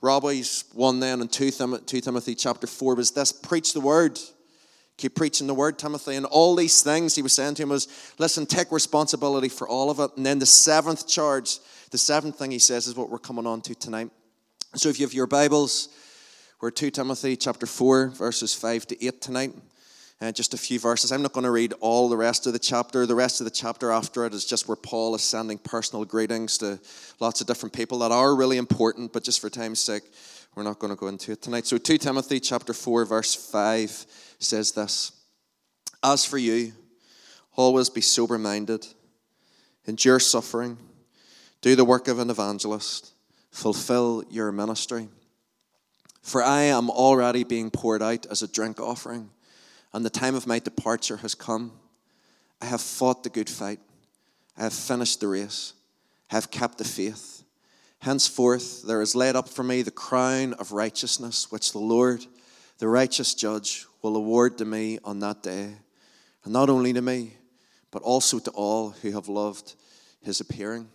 [0.01, 4.17] Robbie's one then in two 2 Timothy chapter 4 was this preach the word.
[4.97, 6.15] Keep preaching the word, Timothy.
[6.15, 9.91] And all these things he was saying to him was, listen, take responsibility for all
[9.91, 10.17] of it.
[10.17, 11.59] And then the seventh charge,
[11.91, 14.09] the seventh thing he says is what we're coming on to tonight.
[14.73, 15.89] So if you have your Bibles,
[16.61, 19.53] we're 2 Timothy chapter 4, verses 5 to 8 tonight.
[20.21, 21.11] Uh, just a few verses.
[21.11, 23.07] I'm not going to read all the rest of the chapter.
[23.07, 26.59] The rest of the chapter after it is just where Paul is sending personal greetings
[26.59, 26.79] to
[27.19, 30.03] lots of different people that are really important, but just for time's sake,
[30.53, 31.65] we're not going to go into it tonight.
[31.65, 34.05] So 2 Timothy chapter 4 verse 5
[34.37, 35.11] says this.
[36.03, 36.73] As for you,
[37.55, 38.85] always be sober-minded,
[39.87, 40.77] endure suffering,
[41.61, 43.13] do the work of an evangelist,
[43.49, 45.07] fulfill your ministry.
[46.21, 49.31] For I am already being poured out as a drink offering
[49.93, 51.73] and the time of my departure has come.
[52.61, 53.79] I have fought the good fight.
[54.57, 55.73] I have finished the race.
[56.31, 57.43] I have kept the faith.
[57.99, 62.25] Henceforth, there is laid up for me the crown of righteousness, which the Lord,
[62.79, 65.75] the righteous judge, will award to me on that day,
[66.43, 67.33] and not only to me,
[67.91, 69.75] but also to all who have loved
[70.21, 70.87] his appearing.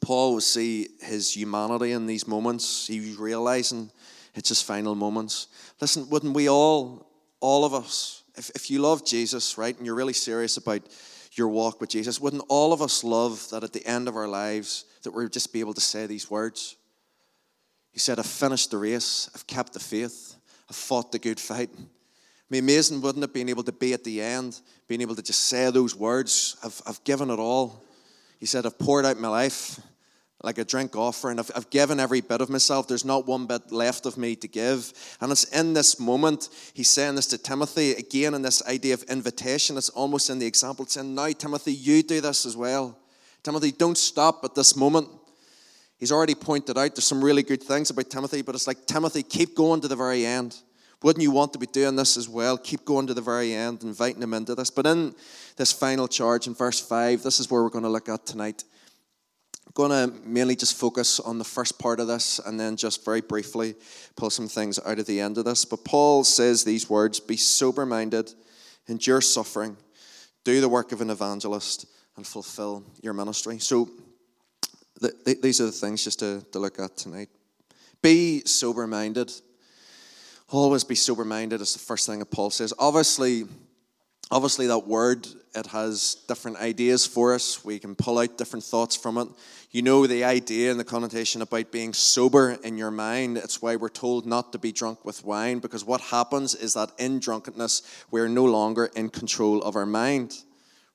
[0.00, 2.86] Paul will see his humanity in these moments.
[2.86, 3.90] He's realizing
[4.34, 5.46] it's his final moments.
[5.80, 7.05] Listen, wouldn't we all,
[7.40, 10.82] all of us, if, if you love Jesus, right, and you're really serious about
[11.32, 14.28] your walk with Jesus, wouldn't all of us love that at the end of our
[14.28, 16.76] lives that we'd just be able to say these words?
[17.92, 20.36] He said, I've finished the race, I've kept the faith,
[20.68, 21.70] I've fought the good fight.
[21.76, 25.22] I mean, amazing, wouldn't it, being able to be at the end, being able to
[25.22, 27.82] just say those words, I've, I've given it all.
[28.38, 29.80] He said, I've poured out my life
[30.42, 31.38] like a drink offering.
[31.38, 32.86] I've, I've given every bit of myself.
[32.86, 34.92] There's not one bit left of me to give.
[35.20, 39.02] And it's in this moment, he's saying this to Timothy, again, in this idea of
[39.04, 39.76] invitation.
[39.76, 42.98] It's almost in the example, it's saying, Now, Timothy, you do this as well.
[43.42, 45.08] Timothy, don't stop at this moment.
[45.98, 49.22] He's already pointed out there's some really good things about Timothy, but it's like, Timothy,
[49.22, 50.56] keep going to the very end.
[51.02, 52.58] Wouldn't you want to be doing this as well?
[52.58, 54.70] Keep going to the very end, inviting him into this.
[54.70, 55.14] But in
[55.56, 58.64] this final charge in verse 5, this is where we're going to look at tonight.
[59.76, 63.20] Going to mainly just focus on the first part of this and then just very
[63.20, 63.74] briefly
[64.16, 65.66] pull some things out of the end of this.
[65.66, 68.32] But Paul says these words Be sober minded,
[68.88, 69.76] endure suffering,
[70.44, 71.84] do the work of an evangelist,
[72.16, 73.58] and fulfill your ministry.
[73.58, 73.90] So,
[74.98, 77.28] th- th- these are the things just to, to look at tonight.
[78.00, 79.30] Be sober minded.
[80.48, 82.72] Always be sober minded is the first thing that Paul says.
[82.78, 83.44] Obviously,
[84.30, 87.64] obviously that word it has different ideas for us.
[87.64, 89.28] We can pull out different thoughts from it.
[89.70, 93.76] You know the idea and the connotation about being sober in your mind it's why
[93.76, 97.82] we're told not to be drunk with wine because what happens is that in drunkenness
[98.10, 100.36] we're no longer in control of our mind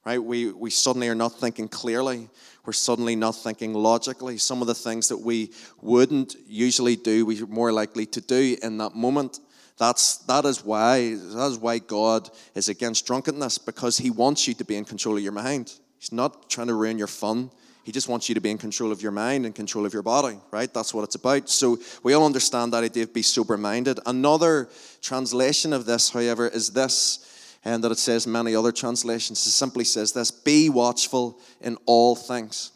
[0.05, 0.23] right?
[0.23, 2.29] We, we suddenly are not thinking clearly.
[2.65, 4.37] We're suddenly not thinking logically.
[4.37, 5.51] Some of the things that we
[5.81, 9.39] wouldn't usually do we're more likely to do in that moment
[9.81, 14.53] that's, that, is why, that is why God is against drunkenness, because He wants you
[14.53, 15.73] to be in control of your mind.
[15.97, 17.49] He's not trying to ruin your fun.
[17.83, 20.03] He just wants you to be in control of your mind and control of your
[20.03, 20.71] body, right?
[20.71, 21.49] That's what it's about.
[21.49, 23.99] So we all understand that idea of be sober minded.
[24.05, 24.69] Another
[25.01, 29.43] translation of this, however, is this, and that it says many other translations.
[29.47, 32.71] It simply says this be watchful in all things,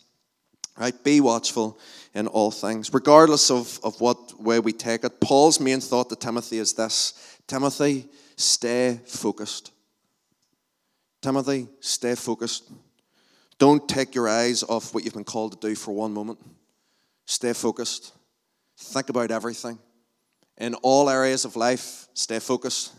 [0.75, 1.03] right?
[1.03, 1.77] Be watchful
[2.15, 2.91] in all things.
[2.93, 7.13] Regardless of, of what way we take it, Paul's main thought to Timothy is this
[7.45, 8.07] Timothy,
[8.37, 9.71] stay focused.
[11.21, 12.71] Timothy, stay focused.
[13.59, 16.39] Don't take your eyes off what you've been called to do for one moment.
[17.25, 18.13] Stay focused.
[18.77, 19.77] Think about everything.
[20.57, 22.93] In all areas of life, stay focused.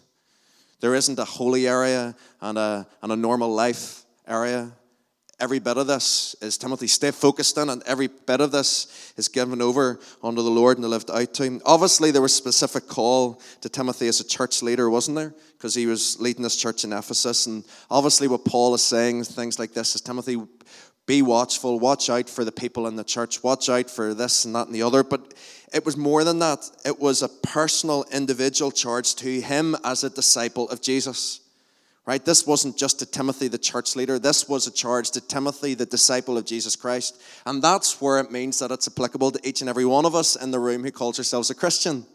[0.80, 4.72] There isn't a holy area and a, and a normal life area
[5.38, 9.28] every bit of this is Timothy stay focused in, and every bit of this is
[9.28, 11.60] given over unto the Lord and lived out to him.
[11.64, 15.34] Obviously, there was a specific call to Timothy as a church leader, wasn't there?
[15.56, 19.58] Because he was leading this church in Ephesus, and obviously, what Paul is saying, things
[19.58, 20.40] like this, is Timothy,
[21.06, 24.54] be watchful, watch out for the people in the church, watch out for this and
[24.54, 25.04] that and the other.
[25.04, 25.34] But
[25.72, 26.68] it was more than that.
[26.84, 31.40] It was a personal, individual charge to him as a disciple of Jesus
[32.06, 32.24] right?
[32.24, 34.18] This wasn't just to Timothy, the church leader.
[34.18, 37.20] This was a charge to Timothy, the disciple of Jesus Christ.
[37.44, 40.36] And that's where it means that it's applicable to each and every one of us
[40.36, 42.06] in the room who calls ourselves a Christian,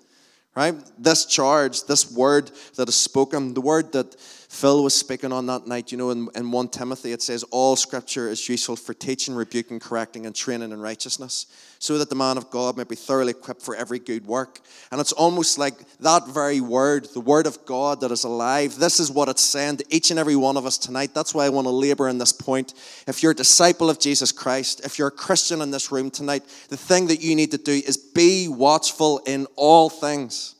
[0.55, 0.75] right?
[0.97, 4.15] This charge, this word that is spoken, the word that
[4.51, 7.77] Phil was speaking on that night, you know, in, in 1 Timothy, it says, All
[7.77, 11.45] scripture is useful for teaching, rebuking, correcting, and training in righteousness,
[11.79, 14.59] so that the man of God may be thoroughly equipped for every good work.
[14.91, 18.99] And it's almost like that very word, the word of God that is alive, this
[18.99, 21.11] is what it's saying to each and every one of us tonight.
[21.15, 22.73] That's why I want to labor in this point.
[23.07, 26.43] If you're a disciple of Jesus Christ, if you're a Christian in this room tonight,
[26.67, 30.55] the thing that you need to do is be watchful in all things.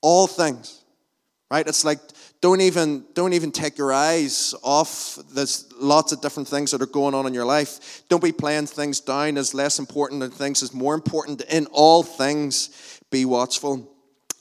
[0.00, 0.84] All things.
[1.50, 1.66] Right?
[1.66, 1.98] It's like
[2.40, 5.18] don't even don't even take your eyes off.
[5.32, 8.02] There's lots of different things that are going on in your life.
[8.08, 11.42] Don't be playing things down as less important than things as more important.
[11.42, 13.92] In all things be watchful.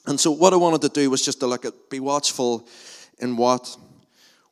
[0.05, 2.67] And so what i wanted to do was just to look at be watchful
[3.19, 3.75] in what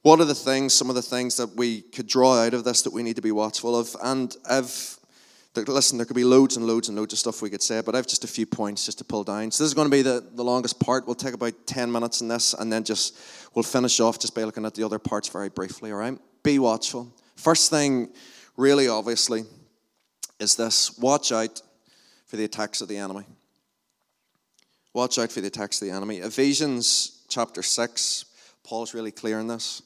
[0.02, 2.82] what are the things some of the things that we could draw out of this
[2.82, 3.96] that we need to be watchful of?
[4.04, 5.00] And i've
[5.58, 7.96] listen, there could be loads and loads and loads of stuff we could say, but
[7.96, 9.52] I have just a few points just to pull down.
[9.52, 11.06] So this is going to be the, the longest part.
[11.06, 13.18] We'll take about 10 minutes in this, and then just
[13.54, 16.18] we'll finish off just by looking at the other parts very briefly, all right?
[16.44, 17.14] Be watchful.
[17.36, 18.10] First thing,
[18.58, 19.44] really obviously,
[20.40, 21.62] is this watch out
[22.26, 23.26] for the attacks of the enemy.
[24.94, 26.18] Watch out for the attacks of the enemy.
[26.18, 28.26] Ephesians chapter 6,
[28.64, 29.82] Paul's really clear in this.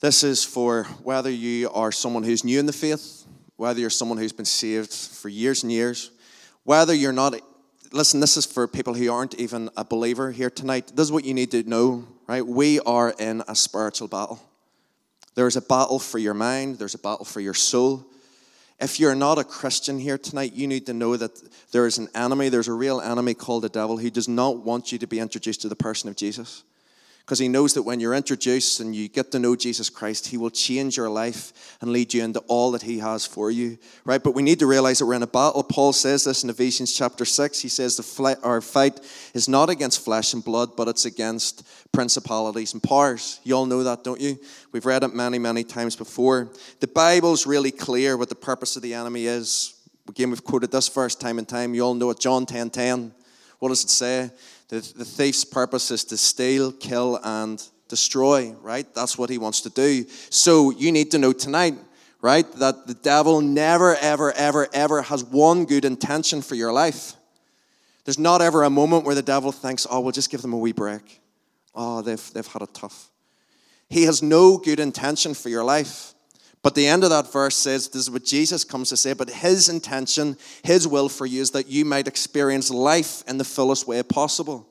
[0.00, 3.21] This is for whether you are someone who's new in the faith
[3.56, 6.10] whether you're someone who's been saved for years and years,
[6.64, 7.34] whether you're not,
[7.92, 10.92] listen, this is for people who aren't even a believer here tonight.
[10.94, 12.46] This is what you need to know, right?
[12.46, 14.40] We are in a spiritual battle.
[15.34, 18.04] There's a battle for your mind, there's a battle for your soul.
[18.78, 21.40] If you're not a Christian here tonight, you need to know that
[21.70, 24.90] there is an enemy, there's a real enemy called the devil who does not want
[24.90, 26.64] you to be introduced to the person of Jesus
[27.32, 30.36] because he knows that when you're introduced and you get to know Jesus Christ, he
[30.36, 34.22] will change your life and lead you into all that he has for you, right?
[34.22, 35.62] But we need to realize that we're in a battle.
[35.62, 37.58] Paul says this in Ephesians chapter 6.
[37.58, 39.00] He says, the Our fight
[39.32, 43.40] is not against flesh and blood, but it's against principalities and powers.
[43.44, 44.38] You all know that, don't you?
[44.72, 46.52] We've read it many, many times before.
[46.80, 49.72] The Bible's really clear what the purpose of the enemy is.
[50.06, 51.72] Again, we've quoted this verse time and time.
[51.72, 52.20] You all know it.
[52.20, 53.14] John 10 10.
[53.58, 54.30] What does it say?
[54.72, 58.86] The, the thief's purpose is to steal, kill, and destroy, right?
[58.94, 60.06] That's what he wants to do.
[60.30, 61.74] So you need to know tonight,
[62.22, 67.12] right, that the devil never, ever, ever, ever has one good intention for your life.
[68.06, 70.58] There's not ever a moment where the devil thinks, oh, we'll just give them a
[70.58, 71.20] wee break.
[71.74, 73.10] Oh, they've, they've had it tough.
[73.90, 76.14] He has no good intention for your life.
[76.62, 79.28] But the end of that verse says, this is what Jesus comes to say, but
[79.28, 83.88] his intention, his will for you is that you might experience life in the fullest
[83.88, 84.68] way possible.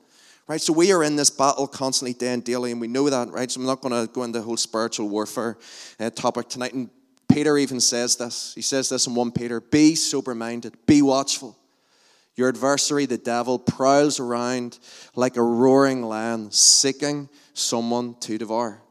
[0.48, 0.60] Right?
[0.60, 3.50] So we are in this battle constantly, day and daily, and we know that, right?
[3.50, 5.56] So I'm not going to go into the whole spiritual warfare
[6.00, 6.72] uh, topic tonight.
[6.72, 6.90] And
[7.32, 8.52] Peter even says this.
[8.54, 11.56] He says this in 1 Peter Be sober minded, be watchful.
[12.34, 14.78] Your adversary, the devil, prowls around
[15.14, 18.81] like a roaring lion, seeking someone to devour.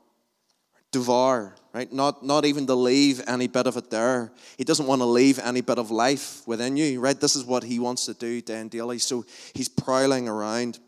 [0.92, 1.92] Devour right?
[1.92, 4.32] Not, not even to leave any bit of it there.
[4.58, 7.20] He doesn't want to leave any bit of life within you, right?
[7.20, 9.00] This is what he wants to do day and daily.
[9.00, 10.80] So he's prowling around.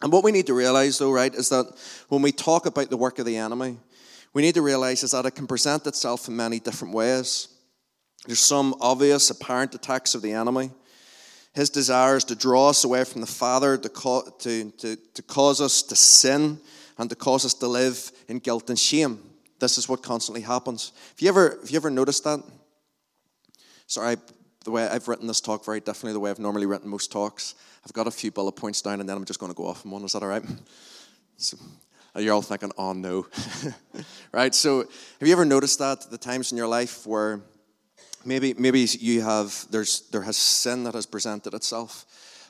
[0.00, 1.66] And what we need to realize, though, right, is that
[2.08, 3.78] when we talk about the work of the enemy,
[4.32, 7.48] we need to realize is that it can present itself in many different ways.
[8.26, 10.70] There's some obvious, apparent attacks of the enemy.
[11.54, 13.88] His desire is to draw us away from the Father, to,
[14.38, 16.58] to, to, to cause us to sin,
[16.96, 19.31] and to cause us to live in guilt and shame.
[19.62, 20.90] This is what constantly happens.
[21.10, 22.40] Have you ever, have you ever noticed that?
[23.86, 24.16] Sorry,
[24.64, 27.54] the way I've written this talk very differently the way I've normally written most talks.
[27.86, 29.86] I've got a few bullet points down and then I'm just going to go off
[29.86, 30.02] on one.
[30.02, 30.42] Is that all right?
[31.36, 31.56] So,
[32.16, 33.28] you're all thinking, oh no.
[34.32, 34.52] right?
[34.52, 37.40] So, have you ever noticed that the times in your life where
[38.24, 42.04] maybe maybe you have there's there has sin that has presented itself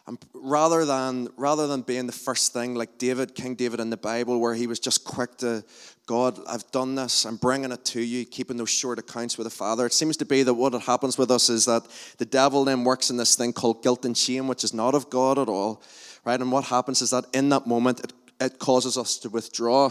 [0.07, 3.97] and rather than rather than being the first thing like David, King David in the
[3.97, 5.65] Bible, where he was just quick to
[6.07, 9.51] God, I've done this, I'm bringing it to you, keeping those short accounts with the
[9.51, 9.87] Father.
[9.87, 11.87] It seems to be that what happens with us is that
[12.19, 15.09] the devil then works in this thing called guilt and shame, which is not of
[15.09, 15.83] God at all,
[16.25, 16.41] right?
[16.41, 19.91] And what happens is that in that moment, it, it causes us to withdraw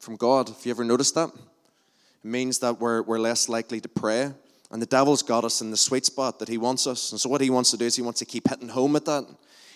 [0.00, 0.48] from God.
[0.48, 1.28] Have you ever noticed that?
[1.28, 4.32] It means that we're, we're less likely to pray.
[4.70, 7.12] And the devil's got us in the sweet spot that he wants us.
[7.12, 9.04] And so, what he wants to do is he wants to keep hitting home at
[9.04, 9.24] that.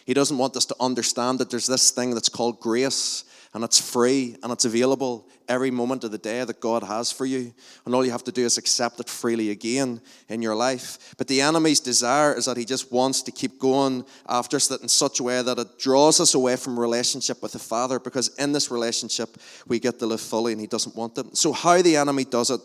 [0.04, 3.24] He doesn't want us to understand that there's this thing that's called grace,
[3.54, 7.26] and it's free, and it's available every moment of the day that God has for
[7.26, 7.52] you.
[7.84, 11.14] And all you have to do is accept it freely again in your life.
[11.18, 14.82] But the enemy's desire is that he just wants to keep going after us that
[14.82, 18.28] in such a way that it draws us away from relationship with the Father, because
[18.36, 19.36] in this relationship,
[19.68, 21.36] we get to live fully, and he doesn't want it.
[21.36, 22.60] So, how the enemy does it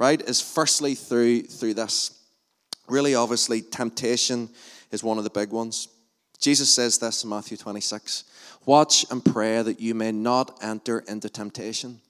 [0.00, 2.18] right, is firstly through, through this.
[2.88, 4.48] Really, obviously, temptation
[4.90, 5.88] is one of the big ones.
[6.40, 8.24] Jesus says this in Matthew 26
[8.66, 12.00] Watch and pray that you may not enter into temptation.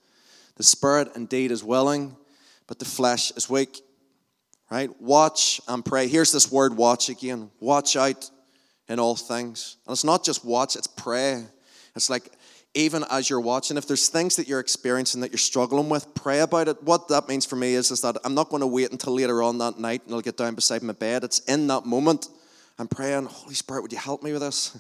[0.56, 2.16] The spirit indeed is willing,
[2.66, 3.80] but the flesh is weak.
[4.70, 4.88] Right?
[5.00, 6.06] Watch and pray.
[6.06, 7.50] Here's this word watch again.
[7.58, 8.30] Watch out
[8.88, 9.76] in all things.
[9.84, 11.44] And it's not just watch, it's pray.
[11.96, 12.30] It's like
[12.74, 16.40] even as you're watching, if there's things that you're experiencing that you're struggling with, pray
[16.40, 16.82] about it.
[16.82, 19.42] What that means for me is, is that I'm not going to wait until later
[19.42, 21.24] on that night and I'll get down beside my bed.
[21.24, 22.28] It's in that moment.
[22.78, 24.78] I'm praying, Holy Spirit, would you help me with this?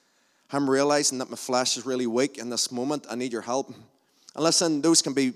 [0.50, 3.06] I'm realizing that my flesh is really weak in this moment.
[3.08, 3.68] I need your help.
[4.34, 5.32] And listen, those can be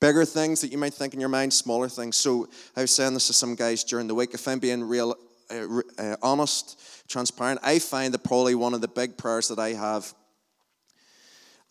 [0.00, 2.16] bigger things that you might think in your mind, smaller things.
[2.16, 4.34] So I was saying this to some guys during the week.
[4.34, 5.14] If I'm being real,
[5.50, 9.74] uh, uh, honest, transparent, I find that probably one of the big prayers that I
[9.74, 10.12] have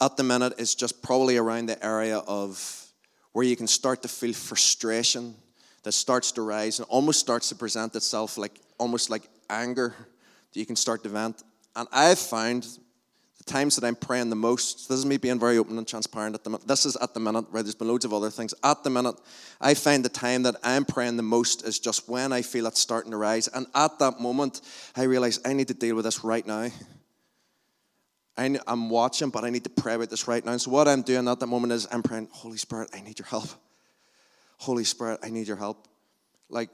[0.02, 2.88] at the minute is just probably around the area of
[3.34, 5.36] where you can start to feel frustration
[5.84, 9.96] that starts to rise and almost starts to present itself like almost like anger
[10.54, 11.44] that you can start to vent.
[11.76, 12.68] And I've found
[13.38, 16.36] the times that I'm praying the most, this is me being very open and transparent
[16.36, 16.68] at the minute.
[16.68, 17.64] This is at the minute, right?
[17.64, 18.54] There's been loads of other things.
[18.64, 19.16] At the minute,
[19.60, 22.76] I find the time that I'm praying the most is just when I feel it
[22.78, 23.48] starting to rise.
[23.48, 24.62] And at that moment,
[24.96, 26.70] I realize I need to deal with this right now.
[28.38, 30.58] I, am watching, but I need to pray about this right now.
[30.58, 33.28] So, what I'm doing at that moment is I'm praying, Holy Spirit, I need your
[33.28, 33.50] help.
[34.58, 35.88] Holy Spirit, I need your help.
[36.50, 36.70] Like,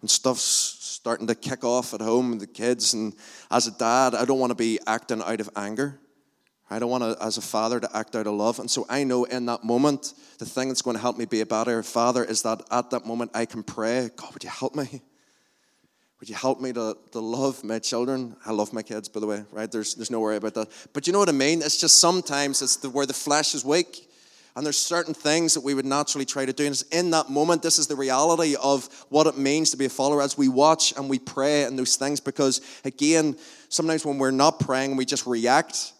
[0.00, 2.92] when stuff's starting to kick off at home with the kids.
[2.92, 3.14] And
[3.50, 5.98] as a dad, I don't want to be acting out of anger.
[6.70, 8.58] I don't want to, as a father, to act out of love.
[8.58, 11.40] And so I know in that moment, the thing that's going to help me be
[11.40, 14.74] a better father is that at that moment I can pray, God, would you help
[14.74, 15.00] me?
[16.20, 18.34] Would you help me to, to love my children?
[18.44, 19.70] I love my kids, by the way, right?
[19.70, 20.68] There's, there's no worry about that.
[20.92, 21.62] But you know what I mean?
[21.62, 24.06] It's just sometimes it's the, where the flesh is weak.
[24.56, 26.64] And there's certain things that we would naturally try to do.
[26.64, 29.84] And it's in that moment, this is the reality of what it means to be
[29.84, 32.18] a follower as we watch and we pray and those things.
[32.18, 33.36] Because again,
[33.68, 35.92] sometimes when we're not praying, we just react.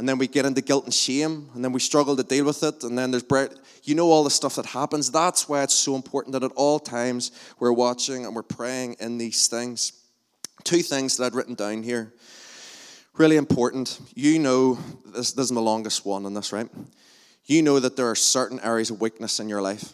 [0.00, 1.50] And then we get into guilt and shame.
[1.54, 2.84] And then we struggle to deal with it.
[2.84, 3.52] And then there's bread.
[3.84, 5.10] You know all the stuff that happens.
[5.10, 9.18] That's why it's so important that at all times we're watching and we're praying in
[9.18, 9.92] these things.
[10.64, 12.14] Two things that I'd written down here.
[13.18, 14.00] Really important.
[14.14, 16.70] You know, this, this is my longest one on this, right?
[17.44, 19.92] you know that there are certain areas of weakness in your life.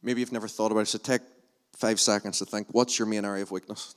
[0.00, 1.22] Maybe you've never thought about it, so take
[1.76, 3.96] five seconds to think what's your main area of weakness?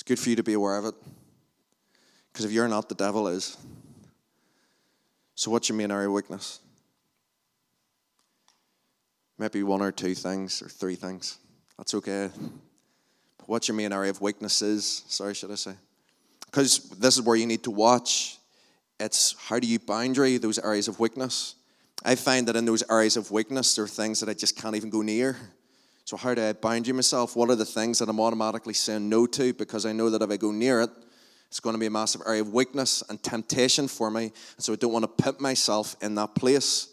[0.00, 0.94] It's good for you to be aware of it.
[2.32, 3.58] Because if you're not, the devil is.
[5.34, 6.60] So, what's your main area of weakness?
[9.38, 11.36] Maybe one or two things or three things.
[11.76, 12.30] That's okay.
[13.36, 15.04] But what's your main area of weakness is?
[15.06, 15.74] Sorry, should I say?
[16.46, 18.38] Because this is where you need to watch.
[18.98, 21.56] It's how do you boundary those areas of weakness?
[22.06, 24.76] I find that in those areas of weakness, there are things that I just can't
[24.76, 25.36] even go near.
[26.10, 27.36] So, how do I boundary myself?
[27.36, 30.28] What are the things that I'm automatically saying no to because I know that if
[30.28, 30.90] I go near it,
[31.46, 34.24] it's going to be a massive area of weakness and temptation for me.
[34.24, 36.88] And so, I don't want to put myself in that place.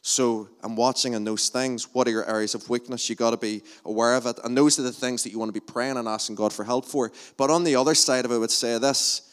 [0.00, 1.92] So I'm watching in those things.
[1.92, 3.10] What are your areas of weakness?
[3.10, 4.38] You got to be aware of it.
[4.44, 6.62] And those are the things that you want to be praying and asking God for
[6.62, 7.10] help for.
[7.36, 9.28] But on the other side of it, I would say this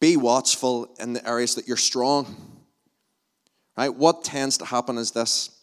[0.00, 2.34] be watchful in the areas that you're strong.
[3.76, 3.94] Right?
[3.94, 5.53] What tends to happen is this.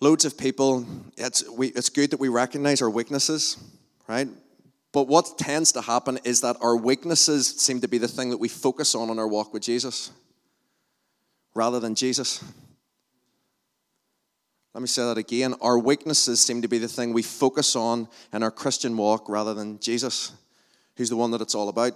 [0.00, 0.86] Loads of people,
[1.16, 3.56] it's, we, it's good that we recognize our weaknesses,
[4.06, 4.28] right?
[4.92, 8.38] But what tends to happen is that our weaknesses seem to be the thing that
[8.38, 10.10] we focus on in our walk with Jesus
[11.54, 12.44] rather than Jesus.
[14.74, 15.54] Let me say that again.
[15.62, 19.54] Our weaknesses seem to be the thing we focus on in our Christian walk rather
[19.54, 20.32] than Jesus,
[20.96, 21.94] who's the one that it's all about.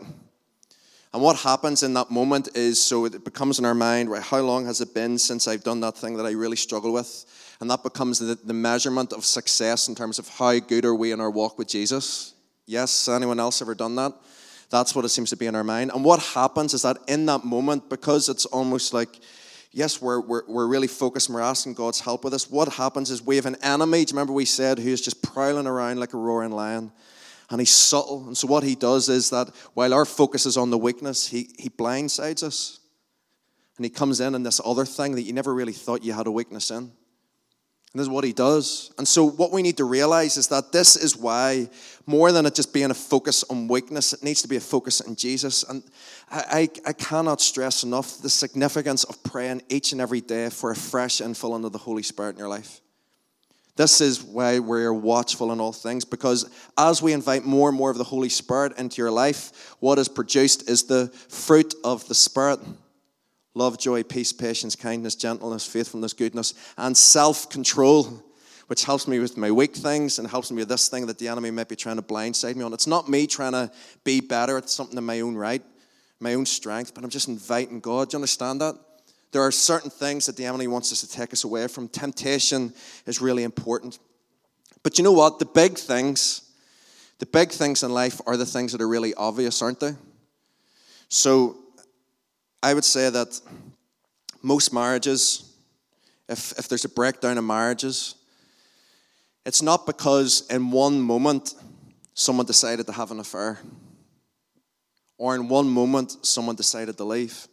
[1.12, 4.40] And what happens in that moment is so it becomes in our mind, right, how
[4.40, 7.26] long has it been since I've done that thing that I really struggle with?
[7.60, 11.12] And that becomes the, the measurement of success in terms of how good are we
[11.12, 12.34] in our walk with Jesus.
[12.66, 14.12] Yes, anyone else ever done that?
[14.70, 15.90] That's what it seems to be in our mind.
[15.92, 19.08] And what happens is that in that moment, because it's almost like
[19.72, 22.50] yes, we're, we're, we're really focused and we're asking God's help with us.
[22.50, 25.66] What happens is we have an enemy, do you remember we said, who's just prowling
[25.66, 26.92] around like a roaring lion?
[27.50, 28.26] And he's subtle.
[28.26, 31.50] And so what he does is that while our focus is on the weakness, he,
[31.58, 32.78] he blindsides us.
[33.76, 36.26] And he comes in in this other thing that you never really thought you had
[36.26, 36.92] a weakness in.
[37.92, 38.92] And this is what he does.
[38.98, 41.68] And so, what we need to realize is that this is why,
[42.06, 45.00] more than it just being a focus on weakness, it needs to be a focus
[45.00, 45.64] on Jesus.
[45.64, 45.82] And
[46.30, 50.70] I, I, I cannot stress enough the significance of praying each and every day for
[50.70, 52.80] a fresh infilling of the Holy Spirit in your life.
[53.74, 57.90] This is why we're watchful in all things, because as we invite more and more
[57.90, 62.14] of the Holy Spirit into your life, what is produced is the fruit of the
[62.14, 62.60] Spirit
[63.54, 68.22] love, joy, peace, patience, kindness, gentleness, faithfulness, goodness, and self control,
[68.68, 71.28] which helps me with my weak things and helps me with this thing that the
[71.28, 72.72] enemy might be trying to blindside me on.
[72.72, 73.70] It's not me trying to
[74.04, 75.62] be better at something in my own right,
[76.20, 78.10] my own strength, but I'm just inviting God.
[78.10, 78.76] Do you understand that?
[79.32, 81.88] There are certain things that the enemy wants us to take us away from.
[81.88, 82.74] Temptation
[83.06, 83.98] is really important.
[84.82, 85.38] But you know what?
[85.38, 86.42] The big things,
[87.18, 89.92] the big things in life are the things that are really obvious, aren't they?
[91.08, 91.56] So
[92.62, 93.40] I would say that
[94.42, 95.54] most marriages,
[96.28, 98.14] if, if there's a breakdown in marriages,
[99.46, 101.54] it's not because in one moment
[102.14, 103.58] someone decided to have an affair,
[105.16, 107.48] or in one moment someone decided to leave.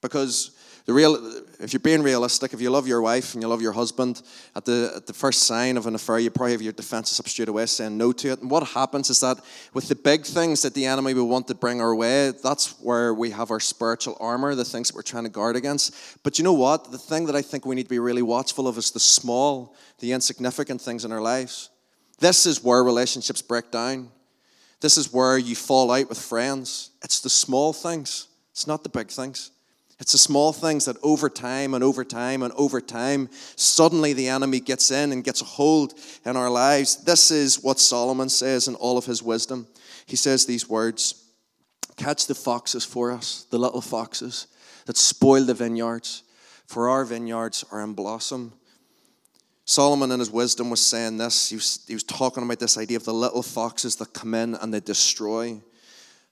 [0.00, 0.52] Because
[0.90, 1.14] the real,
[1.60, 4.22] if you're being realistic, if you love your wife and you love your husband,
[4.56, 7.28] at the, at the first sign of an affair, you probably have your defenses up
[7.28, 8.40] straight away saying no to it.
[8.40, 9.38] And what happens is that
[9.72, 13.14] with the big things that the enemy will want to bring our way, that's where
[13.14, 15.94] we have our spiritual armor, the things that we're trying to guard against.
[16.24, 16.90] But you know what?
[16.90, 19.76] The thing that I think we need to be really watchful of is the small,
[20.00, 21.70] the insignificant things in our lives.
[22.18, 24.10] This is where relationships break down.
[24.80, 26.90] This is where you fall out with friends.
[27.04, 29.52] It's the small things, it's not the big things.
[30.00, 34.28] It's the small things that over time and over time and over time, suddenly the
[34.28, 35.92] enemy gets in and gets a hold
[36.24, 37.04] in our lives.
[37.04, 39.68] This is what Solomon says in all of his wisdom.
[40.06, 41.22] He says these words
[41.96, 44.46] Catch the foxes for us, the little foxes
[44.86, 46.22] that spoil the vineyards.
[46.66, 48.54] for our vineyards are in blossom.
[49.66, 51.50] Solomon, in his wisdom, was saying this.
[51.50, 54.54] He was, he was talking about this idea of the little foxes that come in
[54.54, 55.60] and they destroy.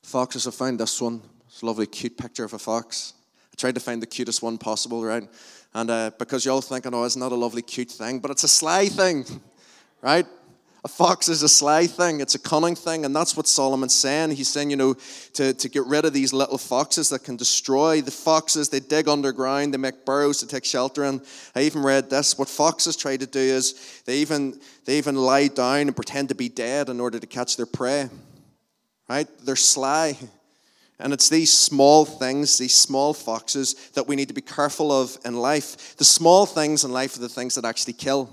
[0.03, 1.21] Foxes, I found this one.
[1.47, 3.13] It's a lovely, cute picture of a fox.
[3.59, 5.29] Tried to find the cutest one possible, right?
[5.75, 8.21] And uh, because you're all thinking, oh, isn't that a lovely, cute thing?
[8.21, 9.27] But it's a sly thing,
[10.01, 10.27] right?
[10.85, 14.31] A fox is a sly thing, it's a cunning thing, and that's what Solomon's saying.
[14.31, 14.95] He's saying, you know,
[15.35, 18.01] to, to get rid of these little foxes that can destroy.
[18.01, 21.21] The foxes, they dig underground, they make burrows to take shelter in.
[21.57, 22.39] I even read this.
[22.39, 26.37] What foxes try to do is they even, they even lie down and pretend to
[26.37, 28.09] be dead in order to catch their prey.
[29.09, 29.27] Right?
[29.43, 30.17] They're sly.
[31.01, 35.17] And it's these small things, these small foxes, that we need to be careful of
[35.25, 35.97] in life.
[35.97, 38.29] The small things in life are the things that actually kill.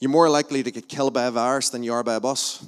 [0.00, 2.66] You're more likely to get killed by a virus than you are by a bus.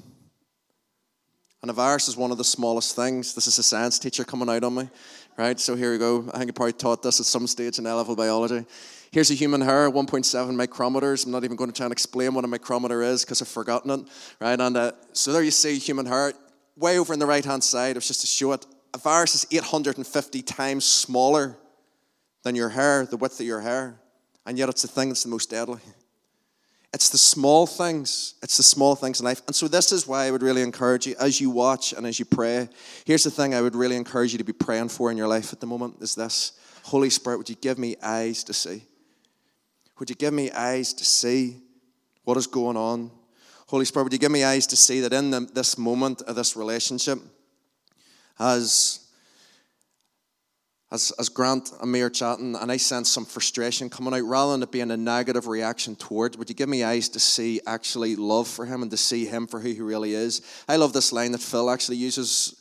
[1.63, 3.35] And a virus is one of the smallest things.
[3.35, 4.91] This is a science teacher coming out on me,
[5.39, 5.59] right?
[5.59, 6.29] So here we go.
[6.35, 8.67] I think I probably taught this at some stage in level biology.
[9.11, 11.25] Here's a human hair, 1.7 micrometers.
[11.25, 13.91] I'm not even going to try and explain what a micrometer is because I've forgotten
[13.93, 14.01] it,
[14.41, 14.61] right?
[14.61, 16.35] And uh, so there you see human hair.
[16.77, 18.67] Way over on the right hand side, it's just to show it.
[18.95, 21.57] A virus is 850 times smaller
[22.43, 24.01] than your hair, the width of your hair,
[24.47, 25.81] and yet it's the thing that's the most deadly.
[26.93, 28.35] It's the small things.
[28.41, 29.43] It's the small things in life.
[29.49, 32.21] And so, this is why I would really encourage you as you watch and as
[32.21, 32.69] you pray.
[33.05, 35.53] Here's the thing I would really encourage you to be praying for in your life
[35.53, 36.53] at the moment is this
[36.85, 38.85] Holy Spirit, would you give me eyes to see?
[39.99, 41.57] Would you give me eyes to see
[42.23, 43.11] what is going on?
[43.75, 46.37] Holy Spirit, would you give me eyes to see that in the, this moment of
[46.37, 47.19] this relationship,
[48.39, 49.01] as
[50.93, 54.53] as, as Grant and me are chatting, and I sense some frustration coming out, rather
[54.53, 58.15] than it being a negative reaction towards, would you give me eyes to see actually
[58.15, 60.43] love for him and to see him for who he really is?
[60.69, 62.55] I love this line that Phil actually uses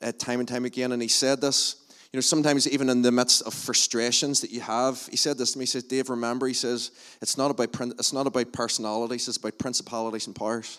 [0.00, 1.85] uh, time and time again, and he said this.
[2.16, 5.52] You know, sometimes even in the midst of frustrations that you have, he said this
[5.52, 5.64] to me.
[5.64, 6.90] He says, "Dave, remember," he says,
[7.20, 7.68] "it's not about
[7.98, 10.78] it's not about personalities; it's about principalities and powers."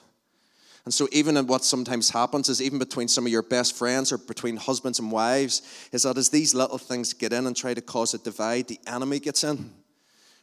[0.84, 4.12] And so, even in what sometimes happens is even between some of your best friends
[4.12, 5.62] or between husbands and wives,
[5.92, 8.80] is that as these little things get in and try to cause a divide, the
[8.88, 9.72] enemy gets in.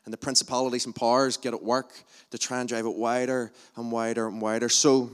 [0.05, 1.93] And the principalities and powers get at work
[2.31, 4.69] to try and drive it wider and wider and wider.
[4.69, 5.11] So,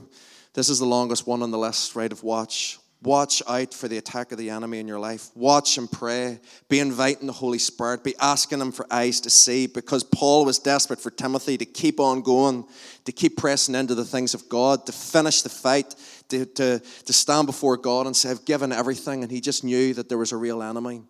[0.53, 2.11] this is the longest one on the list, right?
[2.11, 2.77] Of watch.
[3.03, 5.29] Watch out for the attack of the enemy in your life.
[5.33, 6.39] Watch and pray.
[6.69, 8.03] Be inviting the Holy Spirit.
[8.03, 11.99] Be asking Him for eyes to see because Paul was desperate for Timothy to keep
[11.99, 12.63] on going,
[13.05, 15.95] to keep pressing into the things of God, to finish the fight,
[16.29, 19.23] to, to, to stand before God and say, I've given everything.
[19.23, 21.01] And he just knew that there was a real enemy.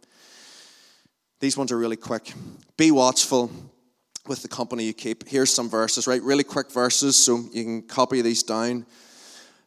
[1.41, 2.31] These ones are really quick.
[2.77, 3.51] Be watchful
[4.27, 5.27] with the company you keep.
[5.27, 6.21] Here's some verses, right?
[6.21, 8.85] Really quick verses, so you can copy these down.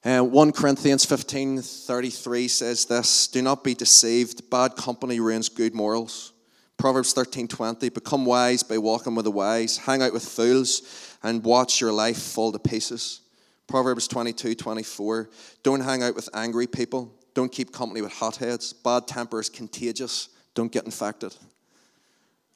[0.04, 4.50] Uh, 1 Corinthians 15 33 says this Do not be deceived.
[4.50, 6.34] Bad company ruins good morals.
[6.76, 9.78] Proverbs 13 20 Become wise by walking with the wise.
[9.78, 10.82] Hang out with fools
[11.22, 13.22] and watch your life fall to pieces.
[13.66, 15.30] Proverbs 22 24
[15.62, 17.10] Don't hang out with angry people.
[17.32, 18.74] Don't keep company with hotheads.
[18.74, 20.28] Bad temper is contagious.
[20.54, 21.34] Don't get infected.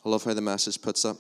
[0.04, 1.16] I love how the message puts it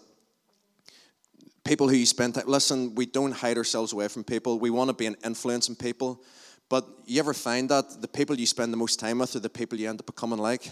[1.68, 4.58] people who you spend time listen we don't hide ourselves away from people.
[4.58, 6.22] We want to be an influence in people.
[6.70, 9.50] But you ever find that the people you spend the most time with are the
[9.50, 10.64] people you end up becoming like?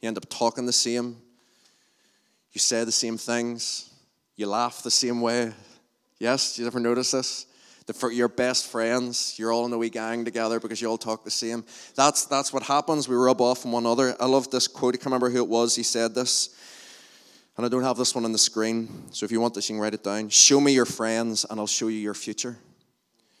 [0.00, 1.16] You end up talking the same.
[2.52, 3.90] You say the same things.
[4.34, 5.52] You laugh the same way.
[6.18, 7.46] Yes you ever notice this?
[7.86, 11.24] The, your best friends you're all in a wee gang together because you all talk
[11.24, 11.64] the same.
[11.94, 13.08] That's that's what happens.
[13.08, 14.16] We rub off on one another.
[14.18, 14.94] I love this quote.
[14.94, 15.76] I can't remember who it was.
[15.76, 16.50] He said this
[17.58, 19.74] and I don't have this one on the screen, so if you want this, you
[19.74, 20.28] can write it down.
[20.28, 22.56] Show me your friends, and I'll show you your future.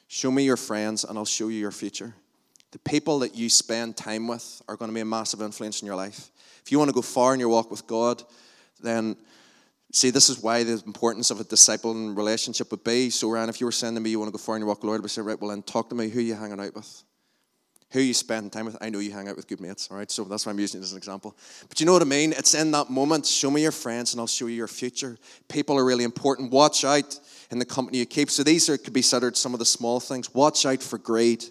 [0.08, 2.12] Show me your friends, and I'll show you your future.
[2.72, 5.86] The people that you spend time with are going to be a massive influence in
[5.86, 6.32] your life.
[6.64, 8.24] If you want to go far in your walk with God,
[8.80, 9.16] then
[9.92, 13.10] see, this is why the importance of a disciple and relationship would be.
[13.10, 14.68] So, Ryan, if you were saying to me you want to go far in your
[14.68, 16.08] walk with Lord, I would say, right, well, then talk to me.
[16.08, 17.04] Who you hanging out with?
[17.90, 18.76] Who you spend time with.
[18.80, 20.10] I know you hang out with good mates, all right?
[20.10, 21.36] So that's why I'm using it as an example.
[21.68, 22.32] But you know what I mean?
[22.32, 23.26] It's in that moment.
[23.26, 25.16] Show me your friends and I'll show you your future.
[25.48, 26.52] People are really important.
[26.52, 27.18] Watch out
[27.50, 28.30] in the company you keep.
[28.30, 30.34] So these are, could be considered some of the small things.
[30.34, 31.44] Watch out for greed.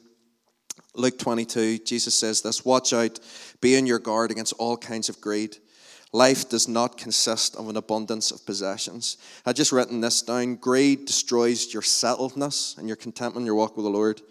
[0.93, 3.19] Luke 22, Jesus says this Watch out,
[3.61, 5.57] be on your guard against all kinds of greed.
[6.14, 9.18] Life does not consist of an abundance of possessions.
[9.45, 10.55] I just written this down.
[10.55, 14.22] Greed destroys your settledness and your contentment in your walk with the Lord.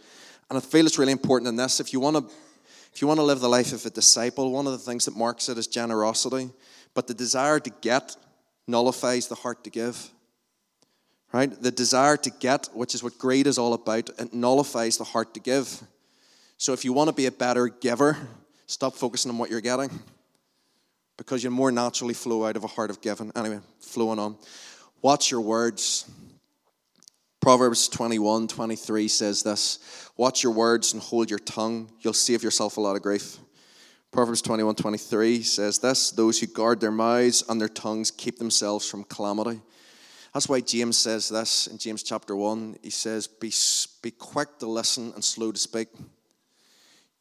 [0.49, 1.81] And I feel it's really important in this.
[1.81, 2.35] If you want to,
[2.95, 5.17] if you want to live the life of a disciple, one of the things that
[5.17, 6.51] marks it is generosity.
[6.95, 8.17] But the desire to get
[8.67, 10.11] nullifies the heart to give.
[11.33, 11.51] Right?
[11.61, 15.35] The desire to get, which is what greed is all about, it nullifies the heart
[15.35, 15.83] to give.
[16.57, 18.17] So if you want to be a better giver,
[18.67, 19.91] stop focusing on what you're getting.
[21.17, 23.33] because you more naturally flow out of a heart of giving.
[23.35, 24.37] Anyway, flowing on.
[25.03, 26.11] Watch your words.
[27.47, 31.89] Proverbs 21 23 says this Watch your words and hold your tongue.
[32.01, 33.37] You'll save yourself a lot of grief.
[34.11, 38.91] Proverbs 21 23 says this Those who guard their mouths and their tongues keep themselves
[38.91, 39.61] from calamity.
[40.35, 42.79] That's why James says this in James chapter 1.
[42.83, 43.53] He says, Be,
[44.03, 45.87] be quick to listen and slow to speak.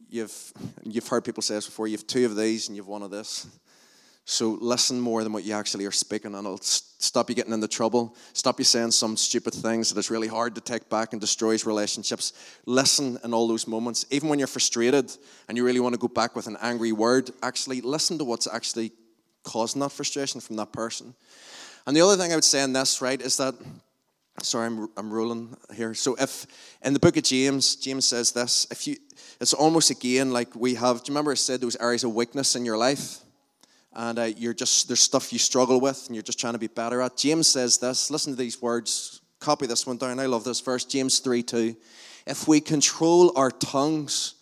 [0.09, 1.87] You've, you've heard people say this before.
[1.87, 3.45] You have two of these and you have one of this.
[4.27, 7.67] So listen more than what you actually are speaking, and it'll stop you getting into
[7.67, 8.15] trouble.
[8.33, 11.63] Stop you saying some stupid things that is really hard to take back and destroys
[11.63, 12.33] relationships.
[12.65, 15.15] Listen in all those moments, even when you're frustrated
[15.47, 17.29] and you really want to go back with an angry word.
[17.43, 18.91] Actually, listen to what's actually
[19.43, 21.13] causing that frustration from that person.
[21.85, 23.53] And the other thing I would say in this, right, is that
[24.41, 25.93] sorry, I'm, I'm rolling here.
[25.93, 26.47] So if
[26.83, 28.97] in the book of James, James says this, if you,
[29.39, 31.03] it's almost again like we have.
[31.03, 33.19] Do you remember I said those areas of weakness in your life?
[33.95, 36.67] And uh, you're just there's stuff you struggle with and you're just trying to be
[36.67, 37.17] better at.
[37.17, 38.11] James says this.
[38.11, 39.21] Listen to these words.
[39.39, 40.19] Copy this one down.
[40.19, 40.85] I love this verse.
[40.85, 41.75] James 3 2.
[42.27, 44.35] If we control our tongues,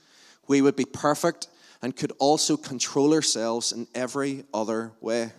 [0.48, 1.48] we would be perfect
[1.82, 5.32] and could also control ourselves in every other way.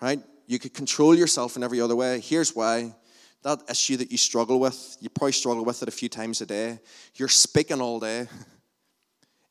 [0.00, 0.20] Right?
[0.46, 2.20] You could control yourself in every other way.
[2.20, 2.94] Here's why.
[3.42, 6.46] That issue that you struggle with, you probably struggle with it a few times a
[6.46, 6.78] day.
[7.14, 8.26] You're speaking all day.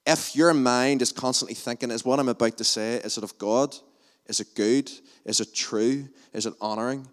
[0.05, 3.37] If your mind is constantly thinking, is what I'm about to say, is it of
[3.37, 3.75] God?
[4.27, 4.91] Is it good?
[5.25, 6.07] Is it true?
[6.33, 7.07] Is it honoring?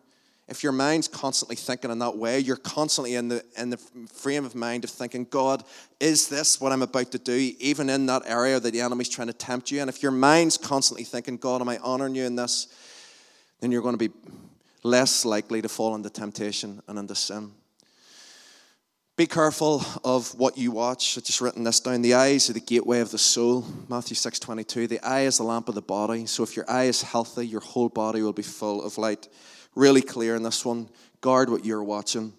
[0.49, 3.77] If your mind's constantly thinking in that way, you're constantly in the, in the
[4.13, 5.63] frame of mind of thinking, God,
[6.01, 9.29] is this what I'm about to do, even in that area that the enemy's trying
[9.29, 9.81] to tempt you?
[9.81, 12.67] And if your mind's constantly thinking, God, am I honoring you in this?
[13.61, 14.15] Then you're going to be
[14.83, 17.53] less likely to fall into temptation and into sin.
[19.21, 21.19] Be careful of what you watch.
[21.19, 22.01] I've just written this down.
[22.01, 23.67] The eyes are the gateway of the soul.
[23.87, 24.87] Matthew 6 22.
[24.87, 26.25] The eye is the lamp of the body.
[26.25, 29.29] So if your eye is healthy, your whole body will be full of light.
[29.75, 30.89] Really clear in this one.
[31.21, 32.33] Guard what you're watching.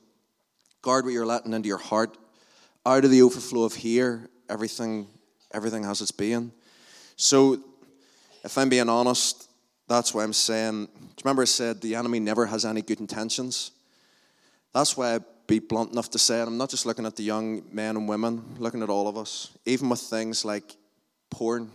[0.81, 2.17] Guard what you're letting into your heart.
[2.83, 5.07] Out of the overflow of here, everything,
[5.53, 6.51] everything has its being.
[7.15, 7.63] So
[8.43, 9.51] if I'm being honest,
[9.87, 12.99] that's why I'm saying, do you remember I said the enemy never has any good
[12.99, 13.69] intentions?
[14.73, 15.19] That's why I
[15.51, 16.47] be blunt enough to say it.
[16.47, 19.49] I'm not just looking at the young men and women, looking at all of us,
[19.65, 20.77] even with things like
[21.29, 21.69] porn.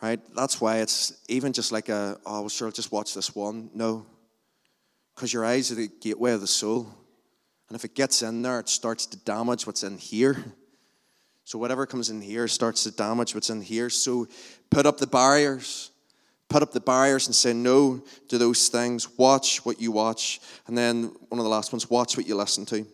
[0.00, 0.18] Right?
[0.34, 3.68] That's why it's even just like a, oh, sure, I'll just watch this one.
[3.74, 4.06] No.
[5.14, 6.88] Because your eyes are the gateway of the soul.
[7.68, 10.42] And if it gets in there, it starts to damage what's in here.
[11.44, 13.90] So whatever comes in here starts to damage what's in here.
[13.90, 14.28] So
[14.70, 15.89] put up the barriers
[16.50, 19.08] put up the barriers and say no to those things.
[19.16, 20.40] Watch what you watch.
[20.66, 22.84] And then one of the last ones, watch what you listen to.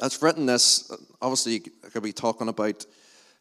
[0.00, 0.92] I've written this,
[1.22, 2.84] obviously, I could be talking about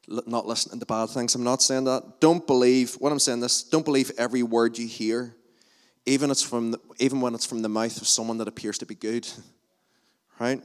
[0.07, 1.33] not listening to bad things.
[1.33, 2.19] I'm not saying that.
[2.19, 5.35] Don't believe, what I'm saying this, don't believe every word you hear,
[6.05, 8.85] even, it's from the, even when it's from the mouth of someone that appears to
[8.85, 9.27] be good.
[10.39, 10.61] Right?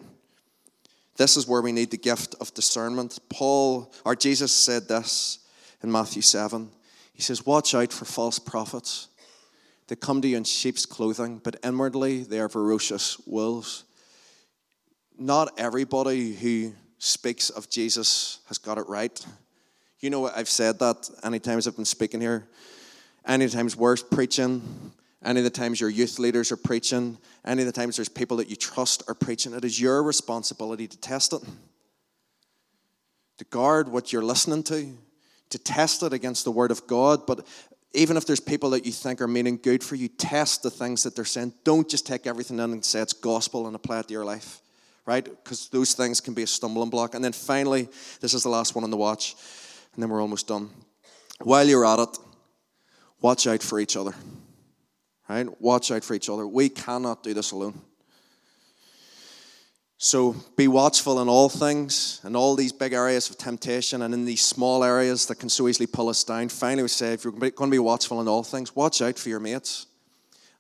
[1.17, 3.19] This is where we need the gift of discernment.
[3.31, 5.39] Paul, or Jesus said this
[5.83, 6.71] in Matthew 7.
[7.19, 9.09] He says, Watch out for false prophets.
[9.89, 13.83] They come to you in sheep's clothing, but inwardly they are ferocious wolves.
[15.19, 19.27] Not everybody who speaks of Jesus has got it right.
[19.99, 22.47] You know, I've said that any times I've been speaking here,
[23.27, 24.93] any times we're preaching,
[25.25, 28.37] any of the times your youth leaders are preaching, any of the times there's people
[28.37, 31.43] that you trust are preaching, it is your responsibility to test it,
[33.39, 34.97] to guard what you're listening to,
[35.51, 37.27] to test it against the Word of God.
[37.27, 37.47] But
[37.95, 41.03] even if there's people that you think are meaning good for you, test the things
[41.05, 41.55] that they're saying.
[41.65, 44.61] Don't just take everything in and say it's gospel and apply it to your life,
[45.07, 45.25] right?
[45.25, 47.15] Because those things can be a stumbling block.
[47.15, 47.89] And then finally,
[48.21, 49.37] this is the last one on the watch,
[49.95, 50.71] and then we're almost done.
[51.41, 52.19] While you're at it,
[53.21, 54.13] watch out for each other,
[55.29, 55.49] right?
[55.61, 56.47] Watch out for each other.
[56.47, 57.81] We cannot do this alone.
[60.01, 64.25] So be watchful in all things, in all these big areas of temptation, and in
[64.25, 66.49] these small areas that can so easily pull us down.
[66.51, 69.29] Finally, we say if you're going to be watchful in all things, watch out for
[69.29, 69.87] your mates.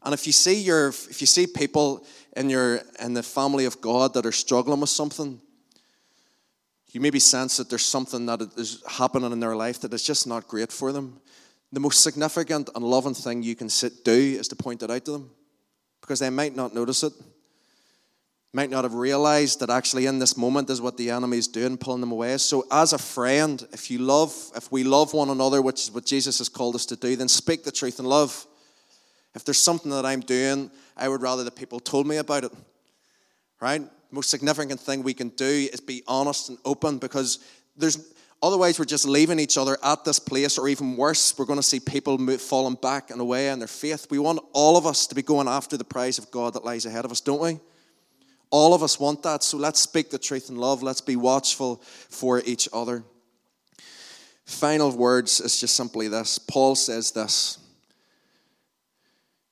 [0.02, 2.04] And if you see your, if you see people
[2.36, 5.40] in your in the family of God that are struggling with something,
[6.90, 10.26] you maybe sense that there's something that is happening in their life that is just
[10.26, 11.20] not great for them.
[11.70, 15.04] The most significant and loving thing you can sit, do is to point it out
[15.04, 15.30] to them,
[16.00, 17.12] because they might not notice it
[18.52, 21.76] might not have realized that actually in this moment is what the enemy is doing,
[21.76, 22.36] pulling them away.
[22.38, 26.06] So, as a friend, if you love, if we love one another, which is what
[26.06, 28.46] Jesus has called us to do, then speak the truth in love.
[29.34, 32.52] If there's something that I'm doing, I would rather that people told me about it.
[33.60, 33.82] Right?
[34.10, 37.40] Most significant thing we can do is be honest and open because
[37.76, 41.58] there's Otherwise, we're just leaving each other at this place, or even worse, we're going
[41.58, 44.06] to see people move, falling back and away in their faith.
[44.10, 46.86] We want all of us to be going after the prize of God that lies
[46.86, 47.58] ahead of us, don't we?
[48.50, 49.42] All of us want that.
[49.42, 50.82] So let's speak the truth in love.
[50.82, 51.76] Let's be watchful
[52.08, 53.04] for each other.
[54.44, 57.58] Final words is just simply this Paul says this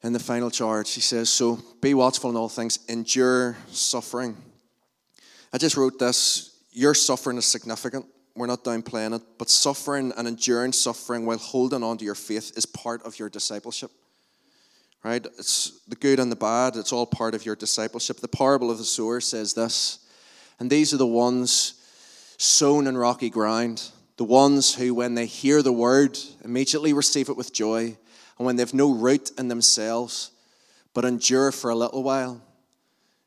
[0.02, 0.94] in the final charge.
[0.94, 4.36] He says, So be watchful in all things, endure suffering.
[5.52, 8.06] I just wrote this Your suffering is significant.
[8.34, 12.52] We're not downplaying it, but suffering and enduring suffering while holding on to your faith
[12.56, 13.90] is part of your discipleship.
[15.06, 15.24] Right?
[15.38, 18.16] It's the good and the bad, it's all part of your discipleship.
[18.16, 20.00] The parable of the sower says this,
[20.58, 21.80] and these are the ones
[22.38, 27.36] sown in rocky ground, the ones who, when they hear the word, immediately receive it
[27.36, 27.96] with joy
[28.36, 30.32] and when they've no root in themselves,
[30.92, 32.42] but endure for a little while,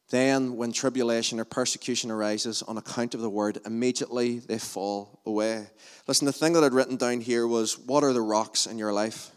[0.09, 5.67] then when tribulation or persecution arises on account of the word, immediately they fall away.
[6.07, 8.91] Listen, the thing that I'd written down here was what are the rocks in your
[8.91, 9.31] life?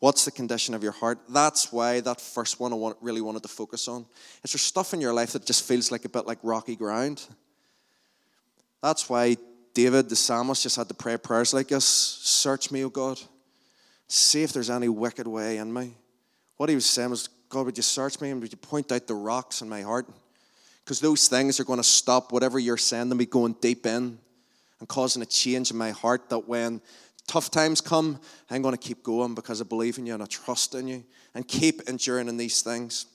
[0.00, 1.18] What's the condition of your heart?
[1.28, 4.04] That's why that first one I want, really wanted to focus on.
[4.42, 7.26] Is there stuff in your life that just feels like a bit like rocky ground?
[8.82, 9.36] That's why
[9.72, 13.18] David, the psalmist, just had to pray prayers like this Search me, O God
[14.08, 15.94] See if there's any wicked way in me.
[16.56, 19.06] What he was saying was, God, would you search me and would you point out
[19.06, 20.06] the rocks in my heart?
[20.84, 24.18] Because those things are going to stop whatever you're sending me going deep in
[24.78, 26.80] and causing a change in my heart that when
[27.26, 28.20] tough times come,
[28.50, 31.04] I'm going to keep going because I believe in you and I trust in you
[31.34, 33.06] and keep enduring in these things.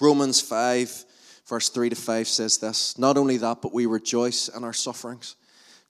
[0.00, 1.04] Romans 5,
[1.46, 5.36] verse 3 to 5 says this Not only that, but we rejoice in our sufferings,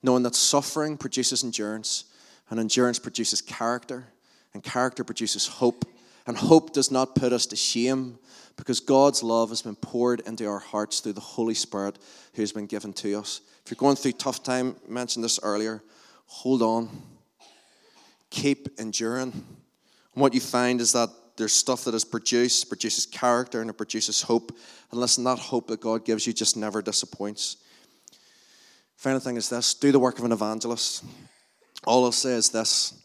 [0.03, 2.05] knowing that suffering produces endurance,
[2.49, 4.05] and endurance produces character
[4.53, 5.85] and character produces hope.
[6.27, 8.19] And hope does not put us to shame
[8.55, 11.97] because God's love has been poured into our hearts through the Holy Spirit
[12.35, 13.41] who has been given to us.
[13.65, 15.81] If you're going through tough time, I mentioned this earlier,
[16.27, 16.89] hold on.
[18.31, 19.31] Keep enduring.
[19.31, 23.77] And what you find is that there's stuff that is produced, produces character, and it
[23.77, 24.51] produces hope.
[24.91, 27.57] And listen, that hope that God gives you just never disappoints.
[28.95, 31.03] Final thing is this do the work of an evangelist.
[31.85, 33.01] All I'll say is this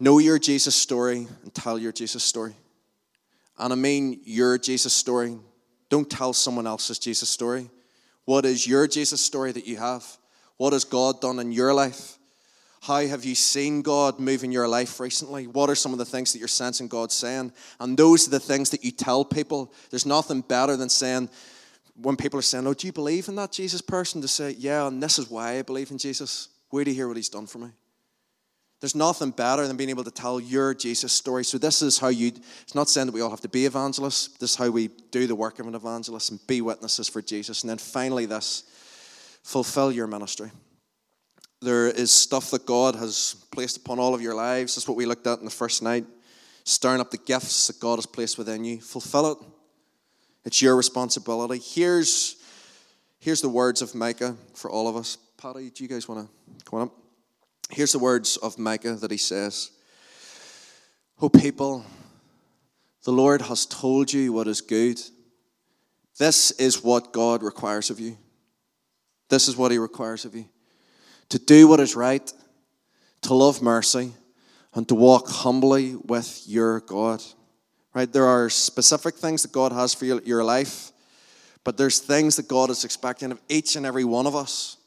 [0.00, 2.54] Know your Jesus story and tell your Jesus story.
[3.58, 5.38] And I mean your Jesus story.
[5.88, 7.70] Don't tell someone else's Jesus story.
[8.24, 10.04] What is your Jesus story that you have?
[10.56, 12.18] What has God done in your life?
[12.82, 15.46] How have you seen God move in your life recently?
[15.46, 17.52] What are some of the things that you're sensing God saying?
[17.78, 19.72] And those are the things that you tell people.
[19.90, 21.30] There's nothing better than saying,
[21.94, 24.20] when people are saying, Oh, do you believe in that Jesus person?
[24.22, 26.48] To say, Yeah, and this is why I believe in Jesus.
[26.72, 27.68] Wait to hear what he's done for me.
[28.80, 31.44] There's nothing better than being able to tell your Jesus story.
[31.44, 32.32] So, this is how you,
[32.62, 34.36] it's not saying that we all have to be evangelists.
[34.38, 37.62] This is how we do the work of an evangelist and be witnesses for Jesus.
[37.62, 38.64] And then finally, this
[39.44, 40.50] fulfill your ministry.
[41.62, 44.74] There is stuff that God has placed upon all of your lives.
[44.74, 46.04] That's what we looked at in the first night.
[46.64, 48.80] Stirring up the gifts that God has placed within you.
[48.80, 49.38] Fulfill it.
[50.44, 51.62] It's your responsibility.
[51.64, 52.36] Here's,
[53.20, 55.18] here's the words of Micah for all of us.
[55.36, 56.94] Patty, do you guys want to come on up?
[57.70, 59.70] Here's the words of Micah that he says
[61.20, 61.84] O people,
[63.04, 65.00] the Lord has told you what is good.
[66.18, 68.18] This is what God requires of you.
[69.28, 70.46] This is what he requires of you
[71.28, 72.32] to do what is right,
[73.22, 74.12] to love mercy,
[74.74, 77.22] and to walk humbly with your God.
[77.94, 78.10] Right?
[78.10, 80.92] There are specific things that God has for your life,
[81.64, 84.78] but there's things that God is expecting of each and every one of us.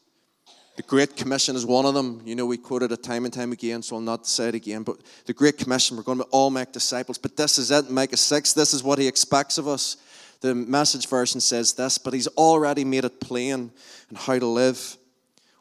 [0.76, 2.20] The Great Commission is one of them.
[2.26, 4.82] You know, we quoted it time and time again, so I'll not say it again.
[4.82, 7.16] But the Great Commission, we're going to all make disciples.
[7.16, 8.52] But this is it, Micah 6.
[8.52, 9.96] This is what he expects of us.
[10.42, 13.72] The message version says this, but he's already made it plain
[14.10, 14.98] and how to live,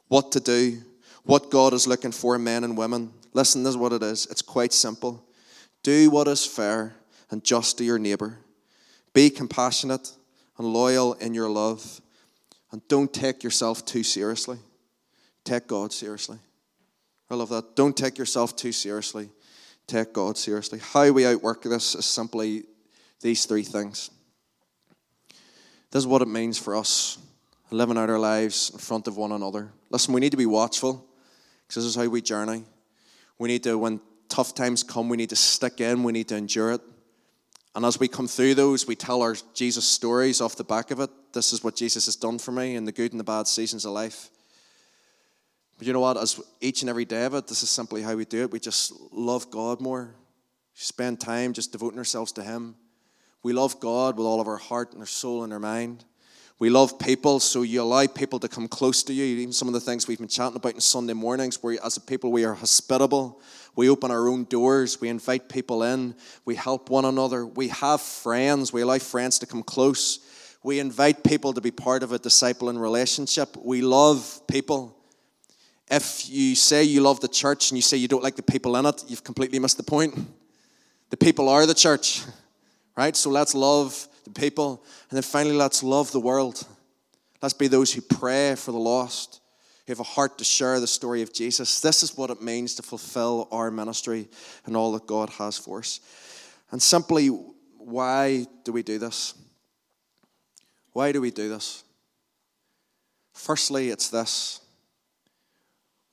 [0.08, 0.82] what to do,
[1.24, 3.12] what God is looking for men and women.
[3.34, 4.28] Listen, this is what it is.
[4.30, 5.26] It's quite simple.
[5.84, 6.96] Do what is fair
[7.32, 8.40] and just to your neighbor.
[9.14, 10.12] Be compassionate
[10.58, 12.02] and loyal in your love.
[12.72, 14.58] And don't take yourself too seriously.
[15.44, 16.38] Take God seriously.
[17.30, 17.76] I love that.
[17.76, 19.30] Don't take yourself too seriously.
[19.88, 20.80] Take God seriously.
[20.80, 22.64] How we outwork this is simply
[23.22, 24.10] these three things.
[25.92, 27.18] This is what it means for us
[27.72, 29.72] living out our lives in front of one another.
[29.90, 31.06] Listen, we need to be watchful
[31.68, 32.64] because this is how we journey.
[33.38, 34.00] We need to, when
[34.30, 36.82] tough times come, we need to stick in, we need to endure it.
[37.76, 41.02] And as we come through those, we tell our Jesus stories off the back of
[41.02, 41.10] it.
[41.34, 43.84] This is what Jesus has done for me in the good and the bad seasons
[43.84, 44.30] of life.
[45.78, 46.16] But you know what?
[46.16, 48.52] As each and every day of it, this is simply how we do it.
[48.52, 50.16] We just love God more.
[50.74, 52.76] Spend time just devoting ourselves to Him.
[53.44, 56.06] We love God with all of our heart and our soul and our mind.
[56.58, 59.26] We love people, so you allow people to come close to you.
[59.26, 62.02] Even some of the things we've been chatting about in Sunday mornings, where as a
[62.02, 63.42] people we are hospitable.
[63.76, 65.02] We open our own doors.
[65.02, 66.16] We invite people in.
[66.46, 67.46] We help one another.
[67.46, 68.72] We have friends.
[68.72, 70.20] We allow friends to come close.
[70.64, 73.58] We invite people to be part of a discipling relationship.
[73.58, 74.98] We love people.
[75.92, 78.78] If you say you love the church and you say you don't like the people
[78.78, 80.18] in it, you've completely missed the point.
[81.10, 82.22] The people are the church,
[82.98, 83.16] right?
[83.16, 84.84] So let's love the people.
[85.10, 86.68] And then finally, let's love the world.
[87.42, 89.40] Let's be those who pray for the lost,
[89.86, 91.80] who have a heart to share the story of Jesus.
[91.80, 94.28] This is what it means to fulfill our ministry
[94.66, 96.00] and all that God has for us.
[96.72, 97.28] And simply,
[97.78, 99.34] why do we do this?
[100.92, 101.84] Why do we do this?
[103.34, 104.62] Firstly, it's this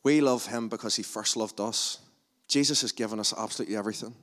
[0.03, 1.99] we love him because he first loved us.
[2.49, 4.15] Jesus has given us absolutely everything,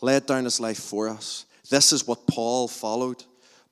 [0.00, 1.44] laid down his life for us.
[1.70, 3.24] This is what Paul followed.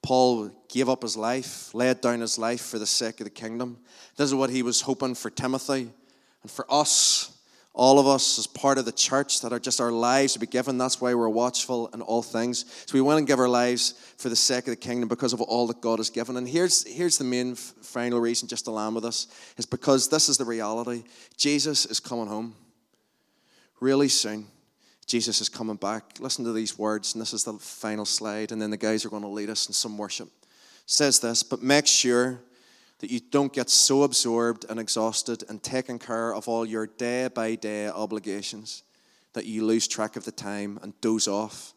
[0.02, 3.78] Paul gave up his life, laid down his life for the sake of the kingdom.
[4.16, 5.90] This is what he was hoping for Timothy
[6.42, 7.38] and for us,
[7.72, 10.46] all of us as part of the church, that are just our lives to be
[10.46, 10.76] given.
[10.76, 12.64] That's why we're watchful in all things.
[12.86, 15.40] So we want to give our lives for the sake of the kingdom because of
[15.40, 16.36] all that God has given.
[16.36, 20.28] And here's, here's the main final reason just to land with us is because this
[20.28, 21.04] is the reality.
[21.36, 22.54] Jesus is coming home
[23.80, 24.48] really soon.
[25.06, 26.18] Jesus is coming back.
[26.20, 29.10] Listen to these words, and this is the final slide, and then the guys are
[29.10, 30.28] going to lead us in some worship.
[30.28, 32.40] It says this, but make sure
[33.00, 37.28] that you don't get so absorbed and exhausted and taking care of all your day
[37.34, 38.84] by day obligations
[39.32, 41.74] that you lose track of the time and doze off,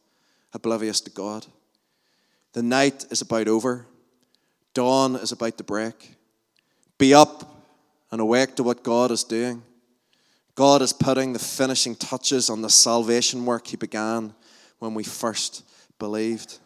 [0.54, 1.48] oblivious to God.
[2.54, 3.88] The night is about over,
[4.74, 6.16] dawn is about to break.
[6.98, 7.64] Be up
[8.12, 9.64] and awake to what God is doing.
[10.56, 14.34] God is putting the finishing touches on the salvation work He began
[14.80, 15.64] when we first
[16.00, 16.60] believed.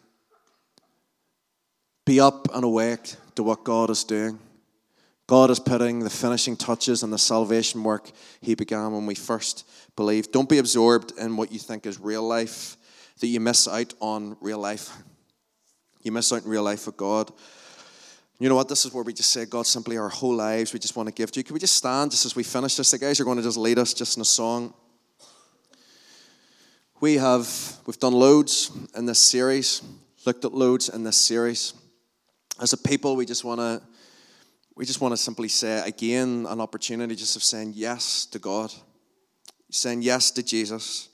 [2.06, 4.38] Be up and awake to what God is doing.
[5.26, 8.10] God is putting the finishing touches on the salvation work
[8.40, 10.30] He began when we first believed.
[10.30, 12.76] Don't be absorbed in what you think is real life,
[13.18, 14.96] that you miss out on real life.
[16.02, 17.32] You miss out on real life with God.
[18.40, 18.68] You know what?
[18.70, 21.14] This is where we just say, God, simply our whole lives we just want to
[21.14, 21.44] give to you.
[21.44, 22.90] Can we just stand just as we finish this?
[22.90, 24.72] The guys are going to just lead us just in a song.
[27.02, 27.46] We have
[27.84, 29.82] we've done loads in this series,
[30.24, 31.74] looked at loads in this series.
[32.58, 33.82] As a people, we just want to
[34.74, 38.72] we just want to simply say again an opportunity just of saying yes to God,
[39.70, 41.10] saying yes to Jesus,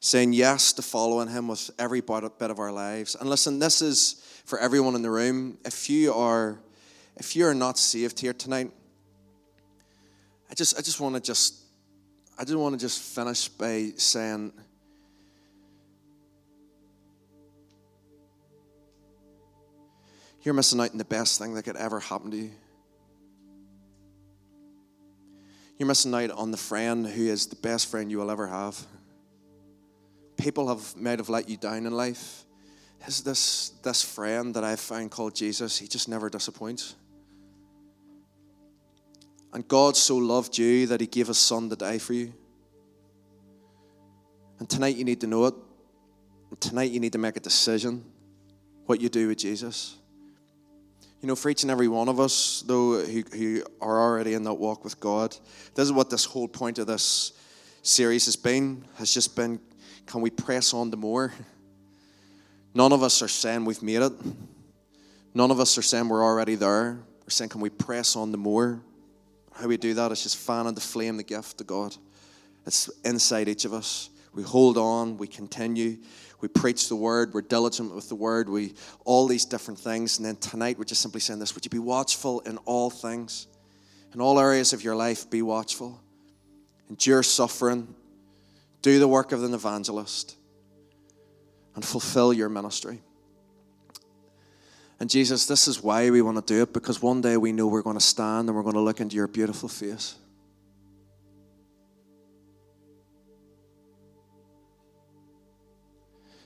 [0.00, 3.16] saying yes to following Him with every bit of our lives.
[3.18, 5.58] And listen, this is for everyone in the room.
[5.64, 6.58] If you are
[7.16, 8.70] if you are not saved here tonight,
[10.50, 11.56] I just I just want to just
[12.38, 14.52] I just want to just finish by saying
[20.42, 22.50] you're missing out on the best thing that could ever happen to you.
[25.78, 28.78] You're missing out on the friend who is the best friend you will ever have.
[30.36, 32.44] People have might have let you down in life.
[33.06, 36.94] Is this this friend that I've found called Jesus, he just never disappoints.
[39.52, 42.32] And God so loved you that he gave his son to die for you.
[44.58, 45.54] And tonight you need to know it.
[46.50, 48.04] And tonight you need to make a decision
[48.86, 49.96] what you do with Jesus.
[51.20, 54.42] You know, for each and every one of us, though, who, who are already in
[54.44, 55.36] that walk with God,
[55.74, 57.32] this is what this whole point of this
[57.82, 59.60] series has been, has just been,
[60.06, 61.32] can we press on to more?
[62.74, 64.12] None of us are saying we've made it.
[65.34, 66.98] None of us are saying we're already there.
[67.22, 68.80] We're saying, can we press on the more?
[69.52, 71.96] How we do that is just fanning the flame, the gift to God.
[72.66, 74.10] It's inside each of us.
[74.32, 75.98] We hold on, we continue,
[76.40, 78.74] we preach the word, we're diligent with the word, we
[79.04, 80.18] all these different things.
[80.18, 83.48] And then tonight we're just simply saying this Would you be watchful in all things?
[84.14, 86.00] In all areas of your life, be watchful.
[86.88, 87.94] Endure suffering.
[88.82, 90.36] Do the work of an evangelist.
[91.74, 93.00] And fulfill your ministry.
[95.00, 97.66] And Jesus, this is why we want to do it because one day we know
[97.66, 100.16] we're going to stand and we're going to look into your beautiful face.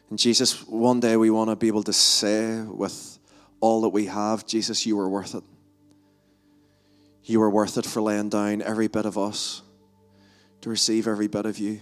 [0.08, 3.18] And Jesus, one day we want to be able to say with
[3.60, 5.42] all that we have, Jesus, you were worth it.
[7.24, 9.62] You were worth it for laying down every bit of us
[10.60, 11.80] to receive every bit of you.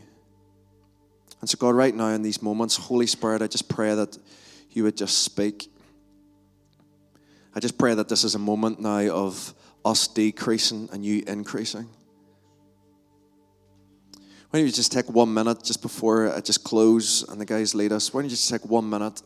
[1.43, 4.17] And so, God, right now in these moments, Holy Spirit, I just pray that
[4.71, 5.71] you would just speak.
[7.55, 9.53] I just pray that this is a moment now of
[9.85, 11.87] us decreasing and you increasing.
[14.49, 17.75] Why don't you just take one minute just before I just close and the guys
[17.75, 18.15] lead us?
[18.15, 19.21] Why don't you just take one minute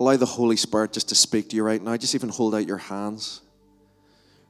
[0.00, 1.96] Allow the Holy Spirit just to speak to you right now.
[1.96, 3.42] Just even hold out your hands.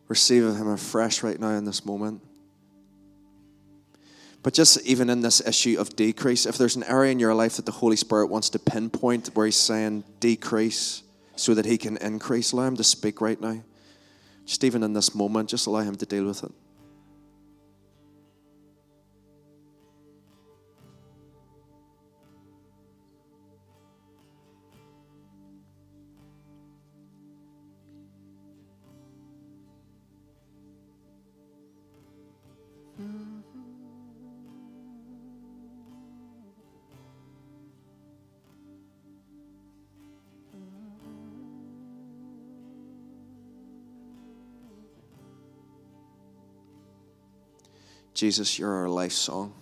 [0.08, 2.22] Receive Him afresh right now in this moment.
[4.44, 7.56] But just even in this issue of decrease, if there's an area in your life
[7.56, 11.02] that the Holy Spirit wants to pinpoint where He's saying decrease
[11.34, 13.62] so that He can increase, allow Him to speak right now.
[14.44, 16.52] Just even in this moment, just allow Him to deal with it.
[48.24, 49.52] Jesus, you're our life song.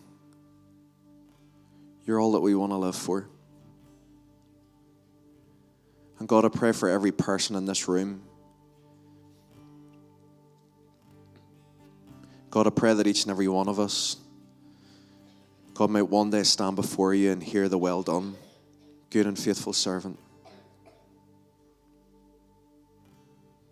[2.05, 3.27] You're all that we want to live for.
[6.21, 8.23] And God, I pray for every person in this room.
[12.51, 14.19] God, I pray that each and every one of us,
[15.75, 18.37] God, might one day stand before you and hear the well done,
[19.11, 20.21] good and faithful servant.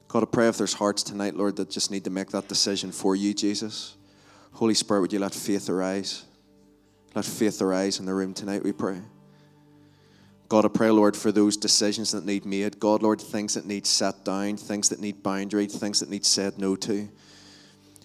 [0.08, 2.90] God, I pray if there's hearts tonight, Lord, that just need to make that decision
[2.90, 3.96] for you, Jesus.
[4.52, 6.24] Holy Spirit, would you let faith arise?
[7.14, 9.00] Let faith arise in the room tonight, we pray.
[10.48, 12.80] God, I pray, Lord, for those decisions that need made.
[12.80, 16.58] God, Lord, things that need set down, things that need boundary, things that need said
[16.58, 17.08] no to.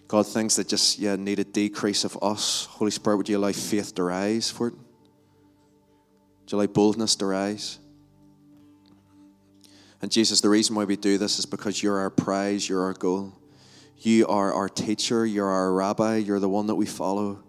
[0.07, 2.65] God, things that just yeah, need a decrease of us.
[2.65, 4.73] Holy Spirit, would you allow faith to rise for it?
[4.73, 7.80] Would you allow boldness to rise?
[10.03, 12.93] And Jesus, the reason why we do this is because you're our prize, you're our
[12.93, 13.34] goal.
[13.97, 17.43] You are our teacher, you're our rabbi, you're the one that we follow.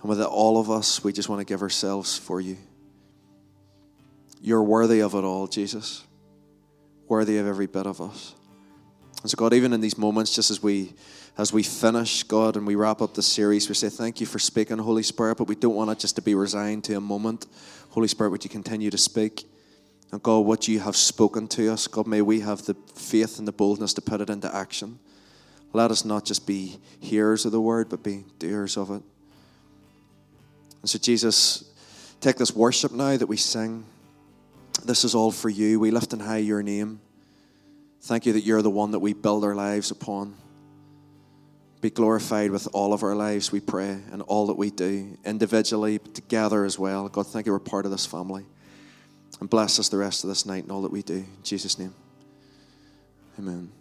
[0.00, 2.56] And with all of us, we just want to give ourselves for you.
[4.40, 6.04] You're worthy of it all, Jesus.
[7.08, 8.34] Worthy of every bit of us.
[9.22, 10.92] And so, God, even in these moments, just as we
[11.36, 14.38] as we finish, God, and we wrap up the series, we say thank you for
[14.38, 17.46] speaking, Holy Spirit, but we don't want it just to be resigned to a moment.
[17.90, 19.44] Holy Spirit, would you continue to speak?
[20.12, 23.48] And God, what you have spoken to us, God, may we have the faith and
[23.48, 25.00] the boldness to put it into action.
[25.74, 29.02] Let us not just be hearers of the word, but be doers of it.
[30.80, 31.64] And so, Jesus,
[32.20, 33.84] take this worship now that we sing.
[34.84, 35.80] This is all for you.
[35.80, 37.00] We lift and high your name.
[38.02, 40.36] Thank you that you're the one that we build our lives upon.
[41.80, 45.98] Be glorified with all of our lives, we pray, and all that we do, individually,
[45.98, 47.08] but together as well.
[47.08, 48.46] God, thank you we're part of this family.
[49.40, 51.14] And bless us the rest of this night and all that we do.
[51.14, 51.94] In Jesus' name.
[53.38, 53.72] Amen.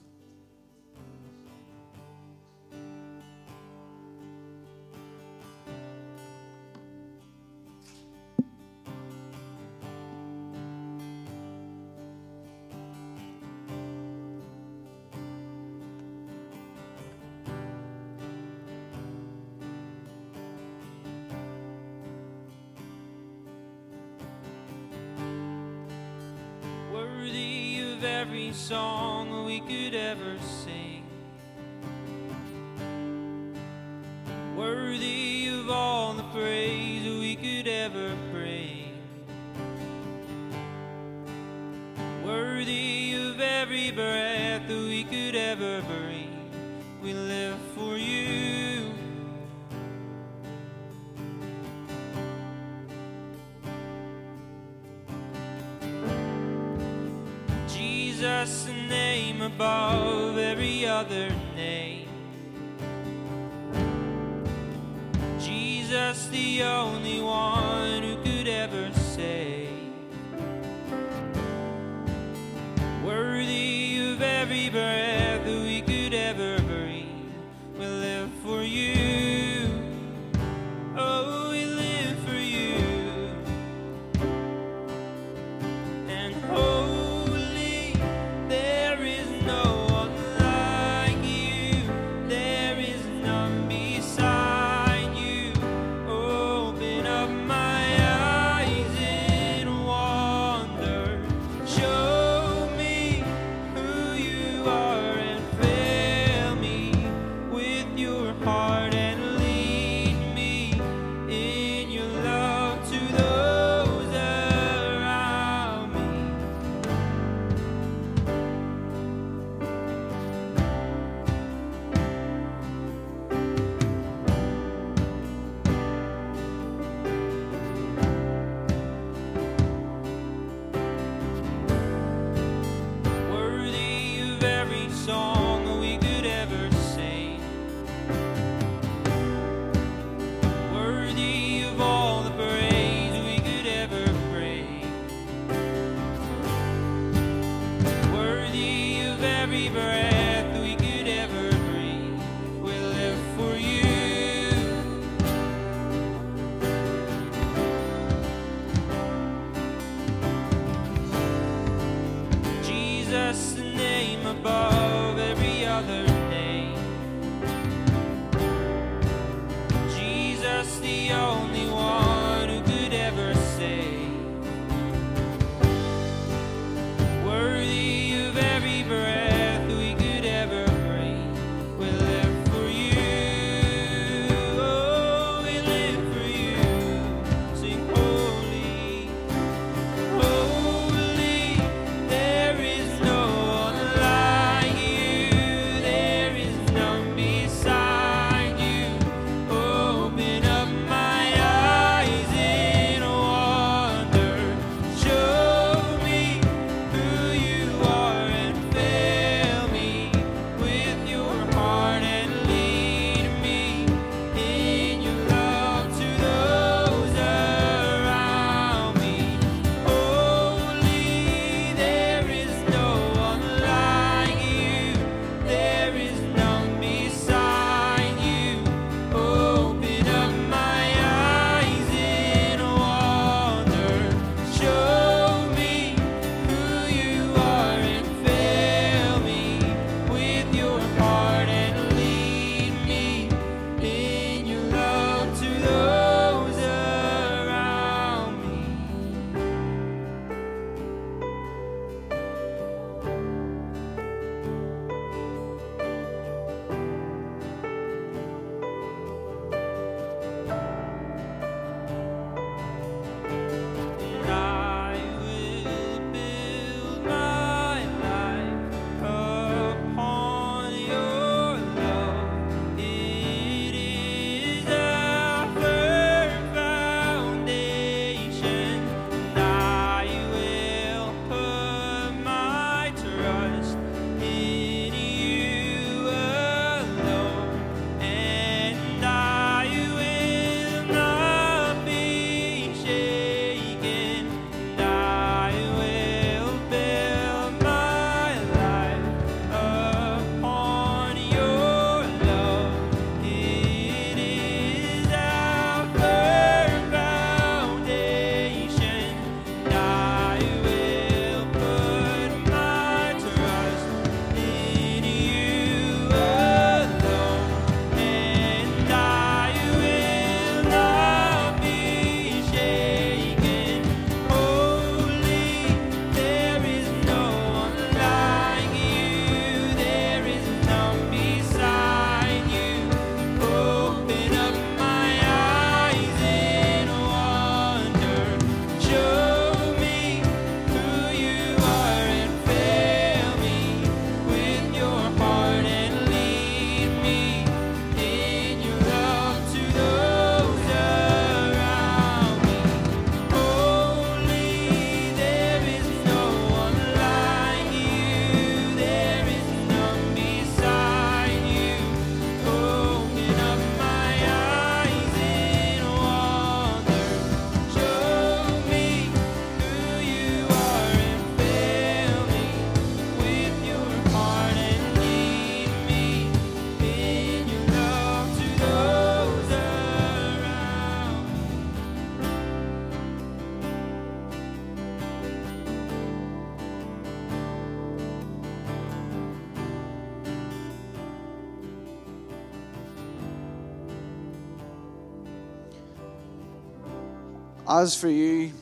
[397.83, 398.53] As for you,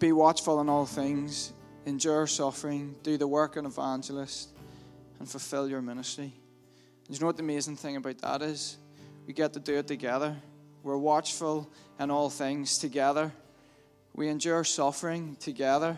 [0.00, 1.52] be watchful in all things,
[1.86, 4.48] endure suffering, do the work of an evangelist,
[5.20, 6.32] and fulfill your ministry.
[7.06, 8.76] And you know what the amazing thing about that is?
[9.24, 10.36] We get to do it together.
[10.82, 11.70] We're watchful
[12.00, 13.30] in all things together.
[14.14, 15.96] We endure suffering together.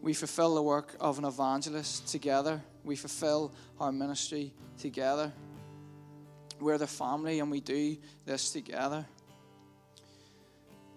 [0.00, 2.62] We fulfill the work of an evangelist together.
[2.84, 5.30] We fulfill our ministry together.
[6.58, 9.04] We're the family and we do this together.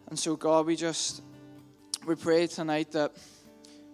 [0.10, 1.22] And so, God, we just
[2.06, 3.12] we pray tonight that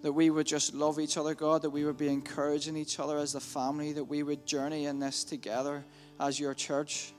[0.04, 3.18] that we would just love each other, God, that we would be encouraging each other
[3.18, 5.84] as a family, that we would journey in this together
[6.20, 7.14] as your church.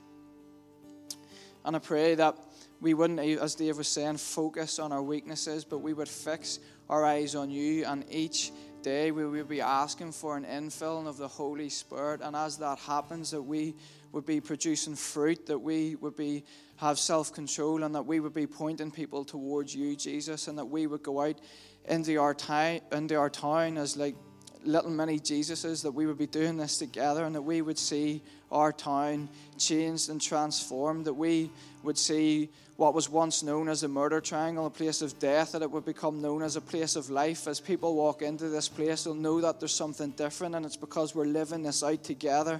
[1.65, 2.37] And I pray that
[2.79, 7.03] we wouldn't, as Dave was saying, focus on our weaknesses, but we would fix our
[7.03, 7.85] eyes on you.
[7.85, 8.51] And each
[8.83, 12.21] day we would be asking for an infilling of the Holy Spirit.
[12.21, 13.73] And as that happens, that we
[14.11, 16.43] would be producing fruit, that we would be
[16.77, 20.87] have self-control, and that we would be pointing people towards you, Jesus, and that we
[20.87, 21.39] would go out
[21.87, 24.15] into our time, into our town as like
[24.63, 28.21] little mini Jesuses, that we would be doing this together, and that we would see
[28.51, 31.51] our town changed and transformed, that we
[31.83, 35.61] would see what was once known as a murder triangle, a place of death, that
[35.61, 37.47] it would become known as a place of life.
[37.47, 41.15] As people walk into this place, they'll know that there's something different, and it's because
[41.15, 42.59] we're living this out together.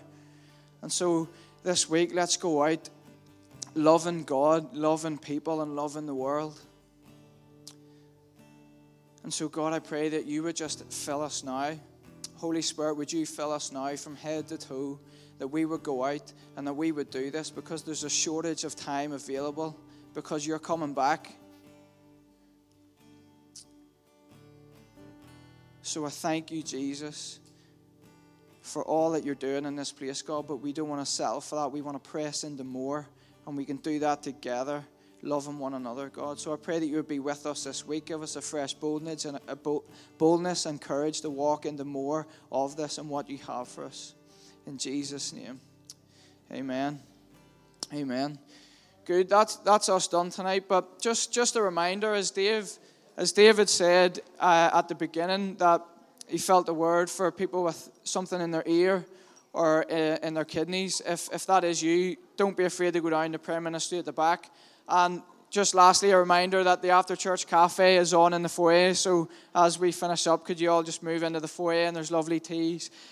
[0.82, 1.28] And so
[1.64, 2.90] this week, let's go out
[3.76, 6.60] loving God, loving people, and loving the world.
[9.24, 11.74] And so, God, I pray that you would just fill us now.
[12.36, 15.00] Holy Spirit, would you fill us now from head to toe,
[15.40, 18.64] that we would go out and that we would do this because there's a shortage
[18.64, 19.78] of time available,
[20.14, 21.34] because you're coming back.
[25.82, 27.40] So I thank you, Jesus,
[28.62, 31.42] for all that you're doing in this place, God, but we don't want to settle
[31.42, 31.72] for that.
[31.72, 33.08] We want to press into more,
[33.48, 34.84] and we can do that together
[35.26, 36.40] loving one another, God.
[36.40, 38.06] So I pray that you would be with us this week.
[38.06, 39.58] Give us a fresh boldness and a
[40.18, 44.14] boldness and courage to walk into more of this and what you have for us.
[44.68, 45.60] In Jesus' name.
[46.52, 47.00] Amen.
[47.94, 48.38] Amen.
[49.06, 49.30] Good.
[49.30, 50.66] That's that's us done tonight.
[50.68, 52.72] But just just a reminder, as Dave
[53.18, 55.82] as David said uh, at the beginning, that
[56.28, 59.06] he felt a word for people with something in their ear
[59.56, 61.02] or uh, in their kidneys.
[61.06, 64.06] If if that is you, don't be afraid to go down to prayer ministry at
[64.06, 64.52] the back.
[64.88, 68.94] And just lastly, a reminder that the after church cafe is on in the foyer.
[68.94, 72.12] So as we finish up, could you all just move into the foyer and there's
[72.12, 72.92] lovely teas